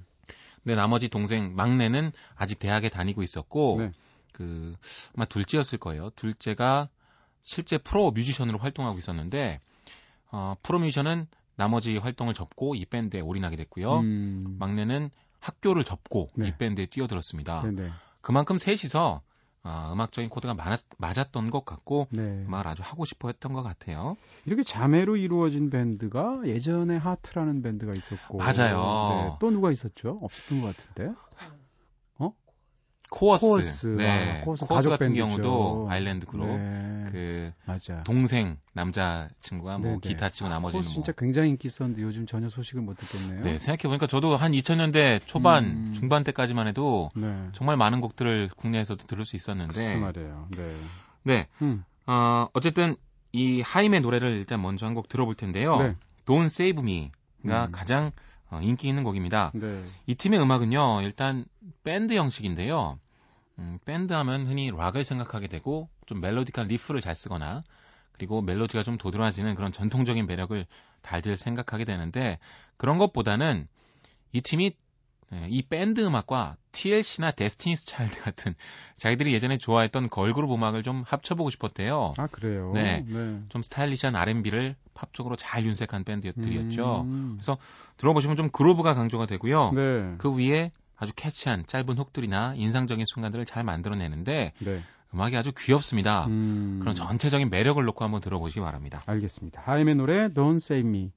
근데 0.65 0.75
나머지 0.75 1.09
동생 1.09 1.55
막내는 1.55 2.11
아직 2.35 2.59
대학에 2.59 2.89
다니고 2.89 3.23
있었고 3.23 3.77
네. 3.79 3.93
그 4.33 4.75
아마 5.15 5.27
둘째였을 5.27 5.79
거예요. 5.79 6.11
둘째가 6.17 6.89
실제 7.43 7.79
프로 7.79 8.11
뮤지션으로 8.11 8.59
활동하고 8.59 8.99
있었는데 8.99 9.61
어, 10.33 10.57
프로 10.65 10.81
뮤지션은 10.81 11.29
나머지 11.55 11.97
활동을 11.97 12.35
접고 12.35 12.75
이 12.75 12.85
밴드에 12.85 13.21
올인하게 13.21 13.55
됐고요. 13.55 14.01
음. 14.01 14.57
막내는 14.59 15.11
학교를 15.39 15.85
접고 15.85 16.31
네. 16.35 16.49
이 16.49 16.53
밴드에 16.59 16.87
뛰어들었습니다. 16.87 17.63
네네. 17.63 17.91
그만큼 18.23 18.59
셋이서 18.59 19.23
어, 19.67 19.93
음악적인 19.93 20.31
코드가 20.31 20.55
많았, 20.55 20.81
맞았던 20.99 21.51
것 21.51 21.65
같고 21.65 22.07
네. 22.11 22.23
음악을 22.23 22.69
아주 22.69 22.83
하고 22.85 23.05
싶어 23.05 23.29
했던 23.29 23.53
것 23.53 23.65
같아요. 23.65 24.17
이렇게 24.45 24.63
자매로 24.63 25.17
이루어진 25.17 25.71
밴드가 25.71 26.43
예전에 26.45 26.97
하트라는 26.97 27.63
밴드가 27.63 27.93
있었고 27.97 28.39
맞아요. 28.39 29.09
네, 29.11 29.37
또 29.41 29.51
누가 29.51 29.73
있었죠? 29.73 30.21
없었던 30.23 30.61
것 30.61 30.77
같은데. 30.77 31.13
코어스. 33.11 33.47
코어스. 33.47 33.87
네. 33.99 34.41
아, 34.41 34.45
코어스, 34.45 34.65
코어스 34.67 34.89
같은 34.89 35.07
밴드죠. 35.15 35.27
경우도 35.29 35.87
아일랜드 35.91 36.27
그룹. 36.27 36.47
네. 36.49 37.05
그 37.13 37.53
맞아. 37.65 38.03
동생 38.03 38.59
남자 38.73 39.29
친구가 39.41 39.79
뭐 39.79 39.87
네네. 39.93 40.01
기타 40.01 40.29
치고 40.29 40.49
나머지는 40.49 40.83
코어스 40.83 40.95
뭐. 40.97 41.05
진짜 41.05 41.13
굉장히 41.17 41.51
인기 41.51 41.69
있었는데 41.69 42.03
요즘 42.03 42.27
전혀 42.27 42.49
소식을 42.49 42.83
못 42.83 42.97
듣겠네요. 42.97 43.45
네, 43.45 43.59
생각해 43.59 43.83
보니까 43.89 44.07
저도 44.07 44.37
한 44.37 44.53
2000년대 44.53 45.21
초반, 45.27 45.65
음. 45.65 45.93
중반 45.95 46.25
때까지만 46.25 46.67
해도 46.67 47.11
네. 47.15 47.49
정말 47.53 47.77
많은 47.77 48.01
곡들을 48.01 48.51
국내에서도 48.57 49.07
들을 49.07 49.25
수 49.25 49.37
있었는데. 49.37 49.95
그 49.95 49.99
말이에요. 49.99 50.49
네. 50.57 50.65
네. 51.23 51.47
음. 51.63 51.85
어, 52.07 52.49
어쨌든 52.53 52.97
이 53.33 53.61
하임의 53.61 54.01
노래를 54.01 54.31
일단 54.31 54.61
먼저 54.63 54.87
한 54.87 54.95
곡 54.95 55.09
들어볼 55.09 55.35
텐데요. 55.35 55.77
네. 55.81 55.97
Don't 56.25 56.47
Save 56.47 56.81
Me가 56.83 57.67
음. 57.67 57.73
가장 57.73 58.11
어, 58.51 58.61
인기 58.63 58.89
있는 58.89 59.05
곡입니다. 59.05 59.51
네. 59.55 59.85
이 60.07 60.15
팀의 60.15 60.41
음악은요, 60.41 61.03
일단 61.03 61.45
밴드 61.83 62.15
형식인데요. 62.15 62.99
음, 63.59 63.79
밴드 63.85 64.13
하면 64.13 64.47
흔히 64.47 64.71
락을 64.71 65.05
생각하게 65.05 65.49
되고 65.49 65.89
좀 66.07 66.21
melodical 66.21 66.67
riff를 66.67 67.01
잘 67.01 67.17
쓰거나 67.17 67.65
그리고 68.13 68.43
멜로디가 68.43 68.83
좀 68.83 68.99
도드라지는 68.99 69.55
그런 69.55 69.73
전통적인 69.73 70.27
매력을 70.27 70.67
다들 71.03 71.37
생각하게 71.37 71.85
되는데 71.85 72.39
그런 72.77 72.99
것보다는 72.99 73.69
이 74.33 74.41
팀이 74.41 74.65
예, 74.67 74.71
이 75.49 75.63
밴드 75.63 76.05
음악과 76.05 76.57
TLC나 76.73 77.33
데스티니스 77.33 77.85
차일드 77.85 78.23
같은 78.23 78.55
자기들이 78.97 79.33
예전에 79.33 79.59
좋아했던 79.59 80.09
걸그룹 80.09 80.53
음악을 80.53 80.83
좀 80.83 81.03
합쳐보고 81.07 81.51
싶었대요. 81.51 82.13
아 82.17 82.27
그래요? 82.29 82.71
네, 82.75 83.05
네. 83.09 83.41
좀 83.49 83.63
스타일리시한 83.63 84.15
R&B를 84.15 84.77
팝 84.95 85.13
쪽으로 85.13 85.37
잘 85.37 85.65
윤색한 85.65 86.05
밴드들이었죠. 86.05 87.03
음. 87.03 87.35
그래서 87.37 87.59
들어보시면 87.97 88.37
좀 88.37 88.51
그루브가 88.51 88.95
강조가 88.95 89.27
되고요. 89.27 89.73
네. 89.73 90.15
그 90.19 90.37
위에 90.37 90.71
아주 90.97 91.13
캐치한 91.15 91.67
짧은 91.67 91.99
훅들이나 91.99 92.55
인상적인 92.57 93.05
순간들을 93.07 93.45
잘 93.47 93.65
만들어내는데 93.65 94.53
네. 94.59 94.83
음악이 95.15 95.37
아주 95.37 95.53
귀엽습니다. 95.57 96.27
음... 96.27 96.79
그런 96.81 96.95
전체적인 96.95 97.49
매력을 97.49 97.83
놓고 97.85 98.05
한번 98.05 98.21
들어보시기 98.21 98.61
바랍니다. 98.61 99.03
알겠습니다. 99.07 99.63
하임의 99.65 99.95
노래 99.95 100.29
Don't 100.29 100.57
Save 100.57 100.89
Me. 100.89 101.13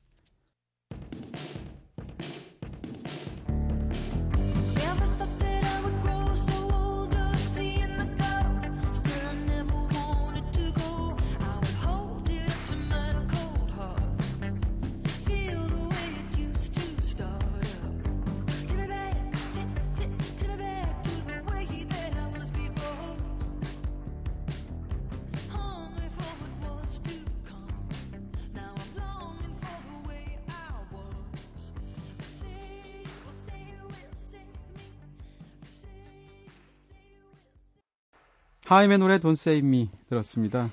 하임의 38.69 38.99
노래 38.99 39.17
Don't 39.17 39.32
Save 39.32 39.67
Me 39.67 39.89
들었습니다. 40.10 40.69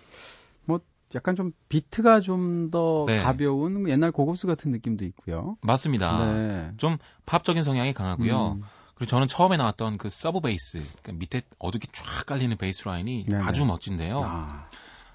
뭐 0.66 0.80
약간 1.14 1.34
좀 1.34 1.52
비트가 1.70 2.20
좀더 2.20 3.04
네. 3.06 3.20
가벼운 3.20 3.88
옛날 3.88 4.12
고고스 4.12 4.46
같은 4.46 4.70
느낌도 4.70 5.06
있고요. 5.06 5.56
맞습니다. 5.62 6.30
네. 6.30 6.70
좀 6.76 6.98
팝적인 7.24 7.62
성향이 7.62 7.94
강하고요. 7.94 8.52
음. 8.52 8.62
그리고 8.94 9.08
저는 9.08 9.28
처음에 9.28 9.56
나왔던 9.56 9.96
그 9.96 10.10
sub 10.10 10.40
bass, 10.40 10.78
그러니까 11.02 11.12
밑에 11.12 11.42
어둡게 11.58 11.88
쫙 11.92 12.26
깔리는 12.26 12.54
베이스 12.58 12.86
라인이 12.86 13.26
네네. 13.30 13.44
아주 13.44 13.64
멋진데요. 13.64 14.22
아. 14.22 14.66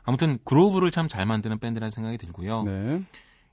무튼 0.07 0.39
그루브를 0.43 0.89
참 0.89 1.07
잘 1.07 1.27
만드는 1.27 1.59
밴드라는 1.59 1.91
생각이 1.91 2.17
들고요. 2.17 2.63
네. 2.63 2.99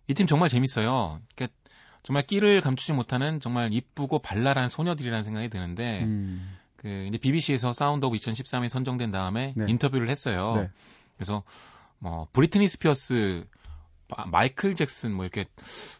이팀 0.06 0.26
정말 0.26 0.48
재밌어요. 0.48 1.20
그러니까 1.34 1.54
정말 2.02 2.26
끼를 2.26 2.62
감추지 2.62 2.94
못하는 2.94 3.40
정말 3.40 3.74
이쁘고 3.74 4.20
발랄한 4.20 4.70
소녀들이라는 4.70 5.22
생각이 5.22 5.50
드는데 5.50 6.04
음. 6.04 6.56
그 6.78 7.06
이제 7.08 7.18
BBC에서 7.18 7.72
Sound 7.72 8.07
of 8.07 8.16
2013에 8.16 8.68
선정된 8.68 9.10
다음에 9.10 9.52
네. 9.56 9.66
인터뷰를 9.68 10.08
했어요. 10.08 10.54
네. 10.56 10.70
그래서 11.16 11.42
뭐 11.98 12.26
브리트니 12.32 12.66
스피어스 12.68 13.44
마이클 14.30 14.74
잭슨 14.74 15.12
뭐 15.12 15.24
이렇게 15.24 15.44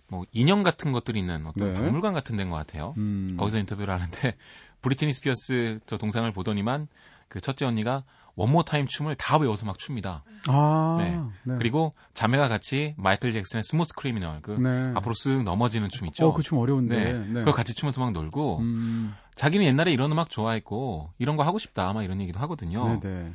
뭐 0.07 0.25
인형 0.33 0.63
같은 0.63 0.93
것들이 0.93 1.19
있는 1.19 1.47
어떤 1.47 1.73
네. 1.73 1.79
박물관 1.79 2.13
같은 2.15 2.37
데인 2.37 2.49
것 2.49 2.57
같아요. 2.57 2.95
음. 2.97 3.37
거기서 3.39 3.59
인터뷰를 3.59 3.93
하는데 3.93 4.37
브리트니 4.81 5.13
스피어스 5.13 5.81
저 5.87 5.99
동상을 5.99 6.31
보더니만 6.33 6.89
그 7.29 7.41
첫째 7.41 7.67
언니가 7.67 8.05
one 8.37 8.48
more 8.48 8.63
time 8.63 8.87
춤을 8.87 9.17
다 9.17 9.37
외워서 9.37 9.67
막 9.67 9.79
춥니다. 9.79 10.23
아, 10.47 10.97
네. 11.01 11.21
네. 11.43 11.57
그리고 11.59 11.93
자매가 12.15 12.47
같이 12.47 12.95
마이클 12.97 13.33
잭슨의 13.33 13.65
Smooth 13.65 13.95
Criminal 13.95 14.41
그 14.43 14.53
네. 14.53 14.93
앞으로 14.95 15.13
쓱 15.13 15.43
넘어지는 15.43 15.89
춤 15.89 16.07
있죠. 16.07 16.29
어, 16.29 16.33
그 16.33 16.43
춤 16.45 16.59
어려운데. 16.59 16.95
네. 16.97 17.13
네. 17.19 17.41
그거 17.41 17.51
같이 17.51 17.75
추면서 17.75 18.01
막 18.01 18.13
놀고 18.13 18.59
음. 18.61 19.13
자기는 19.39 19.65
옛날에 19.65 19.93
이런 19.93 20.11
음악 20.11 20.31
좋아했고 20.31 21.11
이런 21.19 21.37
거 21.37 21.45
하고 21.45 21.59
싶다 21.59 21.89
아마 21.89 22.03
이런 22.03 22.21
얘기도 22.21 22.41
하거든요. 22.41 22.99
네, 23.01 23.01
네. 23.01 23.33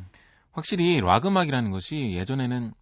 확실히 0.52 1.00
락 1.00 1.26
음악이라는 1.26 1.72
것이 1.72 2.12
예전에는 2.14 2.74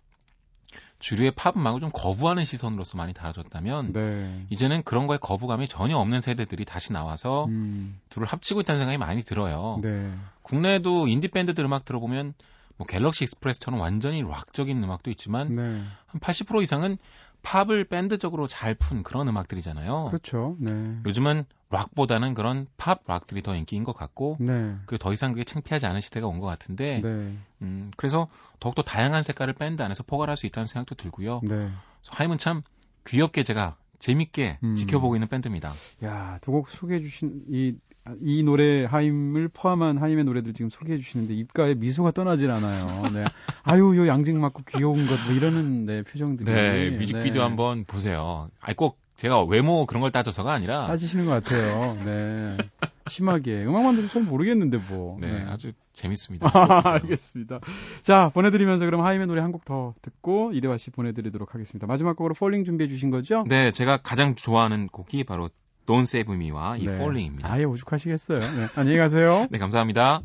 주류의 0.98 1.32
팝 1.32 1.56
음악을 1.56 1.80
좀 1.80 1.90
거부하는 1.94 2.44
시선으로서 2.44 2.98
많이 2.98 3.14
다뤄졌다면 3.14 3.94
네. 3.94 4.46
이제는 4.50 4.82
그런 4.84 5.06
거에 5.06 5.18
거부감이 5.18 5.68
전혀 5.68 5.98
없는 5.98 6.22
세대들이 6.22 6.66
다시 6.66 6.94
나와서 6.94 7.46
음. 7.46 8.00
둘을 8.10 8.28
합치고 8.28 8.62
있다는 8.62 8.80
생각이 8.80 8.98
많이 8.98 9.22
들어요. 9.22 9.80
네. 9.82 10.12
국내에도 10.42 11.08
인디 11.08 11.28
밴드들 11.28 11.64
음악 11.64 11.86
들어보면 11.86 12.34
뭐 12.78 12.88
갤럭시 12.88 13.24
익스프레스처럼 13.26 13.80
완전히 13.80 14.24
락적인 14.24 14.84
음악도 14.84 15.12
있지만 15.12 15.56
네. 15.56 15.82
한80% 16.14 16.64
이상은 16.64 16.98
팝을 17.44 17.86
밴드적으로 17.86 18.48
잘 18.48 18.74
푼 18.76 19.04
그런 19.04 19.28
음악들이잖아요. 19.28 20.06
그렇죠. 20.06 20.56
네. 20.60 20.98
요즘은 21.06 21.46
락보다는 21.72 22.34
그런 22.34 22.68
팝 22.78 23.02
락들이 23.08 23.42
더 23.42 23.56
인기인 23.56 23.84
것 23.84 23.94
같고, 23.96 24.38
네. 24.40 24.76
그리고 24.86 24.98
더 25.02 25.14
이상 25.14 25.32
그게 25.32 25.44
창피하지 25.44 25.86
않은 25.88 26.02
시대가 26.02 26.28
온 26.28 26.40
것 26.40 26.48
같은데, 26.48 27.02
네. 27.04 27.34
음, 27.62 27.92
그래서 27.98 28.28
더욱더 28.60 28.82
다양한 28.82 29.24
색깔을 29.24 29.54
밴드 29.54 29.82
안에서 29.82 30.04
포괄할 30.04 30.36
수 30.38 30.46
있다는 30.46 30.68
생각도 30.68 30.96
들고요. 30.96 31.42
네. 31.44 31.70
하임은 32.10 32.38
참 32.38 32.62
귀엽게 33.08 33.44
제가 33.44 33.76
재밌게 34.00 34.60
음. 34.64 34.76
지켜보고 34.76 35.16
있는 35.16 35.28
밴드입니다. 35.28 35.74
야, 36.04 36.40
두 36.42 36.52
곡 36.52 36.70
소개해 36.70 37.02
주신 37.02 37.44
이 37.50 37.76
이 38.20 38.42
노래 38.42 38.84
하임을 38.84 39.48
포함한 39.54 40.00
하임의 40.00 40.24
노래들 40.24 40.54
지금 40.54 40.72
소개해 40.72 40.98
주시는데 40.98 41.36
입가에 41.36 41.76
미소가 41.76 42.10
떠나질 42.10 42.50
않아요. 42.50 42.88
네. 43.12 43.24
아유, 43.62 43.96
요 43.96 44.08
양직 44.08 44.36
맞고 44.38 44.64
귀여운 44.70 45.06
것 45.06 45.20
뭐 45.24 45.34
이러는 45.36 45.86
네, 45.86 46.02
표정들이. 46.02 46.52
네, 46.52 46.90
뮤직비디오 46.98 47.44
네. 47.44 47.48
한번 47.48 47.86
보세요. 47.86 48.50
아니 48.60 48.76
꼭 48.76 48.98
제가 49.22 49.44
외모 49.44 49.86
그런 49.86 50.02
걸 50.02 50.10
따져서가 50.12 50.52
아니라 50.52 50.88
따지시는 50.88 51.28
것 51.28 51.32
같아요. 51.32 51.96
네. 52.06 52.58
심하게 53.06 53.64
음악만 53.64 53.94
들으면 53.94 54.10
잘 54.10 54.24
모르겠는데 54.24 54.80
뭐. 54.90 55.20
네, 55.22 55.32
네. 55.32 55.46
아주 55.48 55.74
재밌습니다. 55.94 56.50
아, 56.52 56.82
알겠습니다. 56.84 57.60
자, 58.02 58.32
보내드리면서 58.34 58.86
그럼 58.86 59.02
하임의 59.06 59.28
노래 59.28 59.42
한 59.42 59.52
곡 59.52 59.64
더 59.64 59.94
듣고 60.02 60.54
이대화 60.54 60.76
씨 60.78 60.90
보내드리도록 60.90 61.54
하겠습니다. 61.54 61.86
마지막 61.86 62.16
곡으로 62.16 62.34
폴링 62.34 62.64
준비해 62.64 62.88
주신 62.90 63.12
거죠? 63.12 63.44
네, 63.48 63.70
제가 63.72 63.98
가장 63.98 64.34
좋아하는 64.34 64.88
곡이 64.88 65.24
바로 65.26 65.50
Don't 65.86 66.02
Save 66.02 66.34
Me와 66.34 66.78
이 66.78 66.86
네. 66.88 66.94
Falling입니다. 66.96 67.52
아예 67.52 67.64
오죽하시겠어요. 67.66 68.40
네. 68.40 68.68
안녕히 68.76 68.98
가세요. 68.98 69.46
네, 69.52 69.60
감사합니다. 69.60 70.22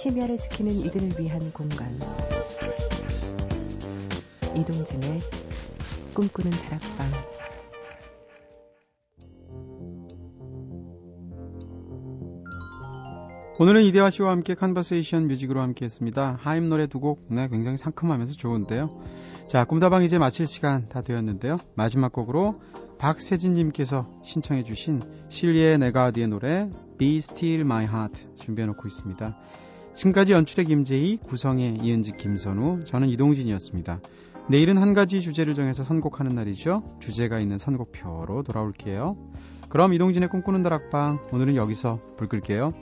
심야를 0.00 0.38
지키는 0.38 0.72
이들을 0.72 1.20
위한 1.20 1.52
공간. 1.52 2.33
이동진의 4.55 5.21
꿈꾸는 6.13 6.51
다락방. 6.51 7.11
오늘은 13.57 13.83
이대화 13.83 14.09
씨와 14.09 14.31
함께 14.31 14.53
컨버세이션 14.53 15.27
뮤직으로 15.27 15.61
함께 15.61 15.85
했습니다. 15.85 16.37
하임 16.41 16.67
노래 16.67 16.87
두 16.87 16.99
곡, 16.99 17.25
네, 17.29 17.47
굉장히 17.47 17.77
상큼하면서 17.77 18.33
좋은데요. 18.33 19.01
자, 19.47 19.63
꿈다방 19.63 20.03
이제 20.03 20.17
마칠 20.17 20.45
시간 20.45 20.89
다 20.89 21.01
되었는데요. 21.01 21.57
마지막 21.75 22.11
곡으로 22.11 22.59
박세진님께서 22.97 24.09
신청해주신 24.23 25.01
실리의 25.29 25.77
네가디의 25.77 26.27
노래 26.27 26.69
Be 26.97 27.17
Still 27.17 27.61
My 27.61 27.85
Heart 27.85 28.27
준비해놓고 28.35 28.87
있습니다. 28.87 29.37
지금까지 29.93 30.33
연출의 30.33 30.65
김재희, 30.65 31.17
구성의 31.17 31.77
이은지, 31.81 32.11
김선우, 32.17 32.83
저는 32.83 33.07
이동진이었습니다. 33.09 34.01
내일은 34.47 34.77
한 34.77 34.93
가지 34.93 35.21
주제를 35.21 35.55
정해서 35.55 35.83
선곡하는 35.83 36.35
날이죠. 36.35 36.83
주제가 36.99 37.39
있는 37.39 37.57
선곡표로 37.57 38.43
돌아올게요. 38.43 39.17
그럼 39.69 39.93
이동진의 39.93 40.29
꿈꾸는 40.29 40.61
다락방 40.61 41.19
오늘은 41.33 41.55
여기서 41.55 41.99
불 42.15 42.29
끌게요. 42.29 42.73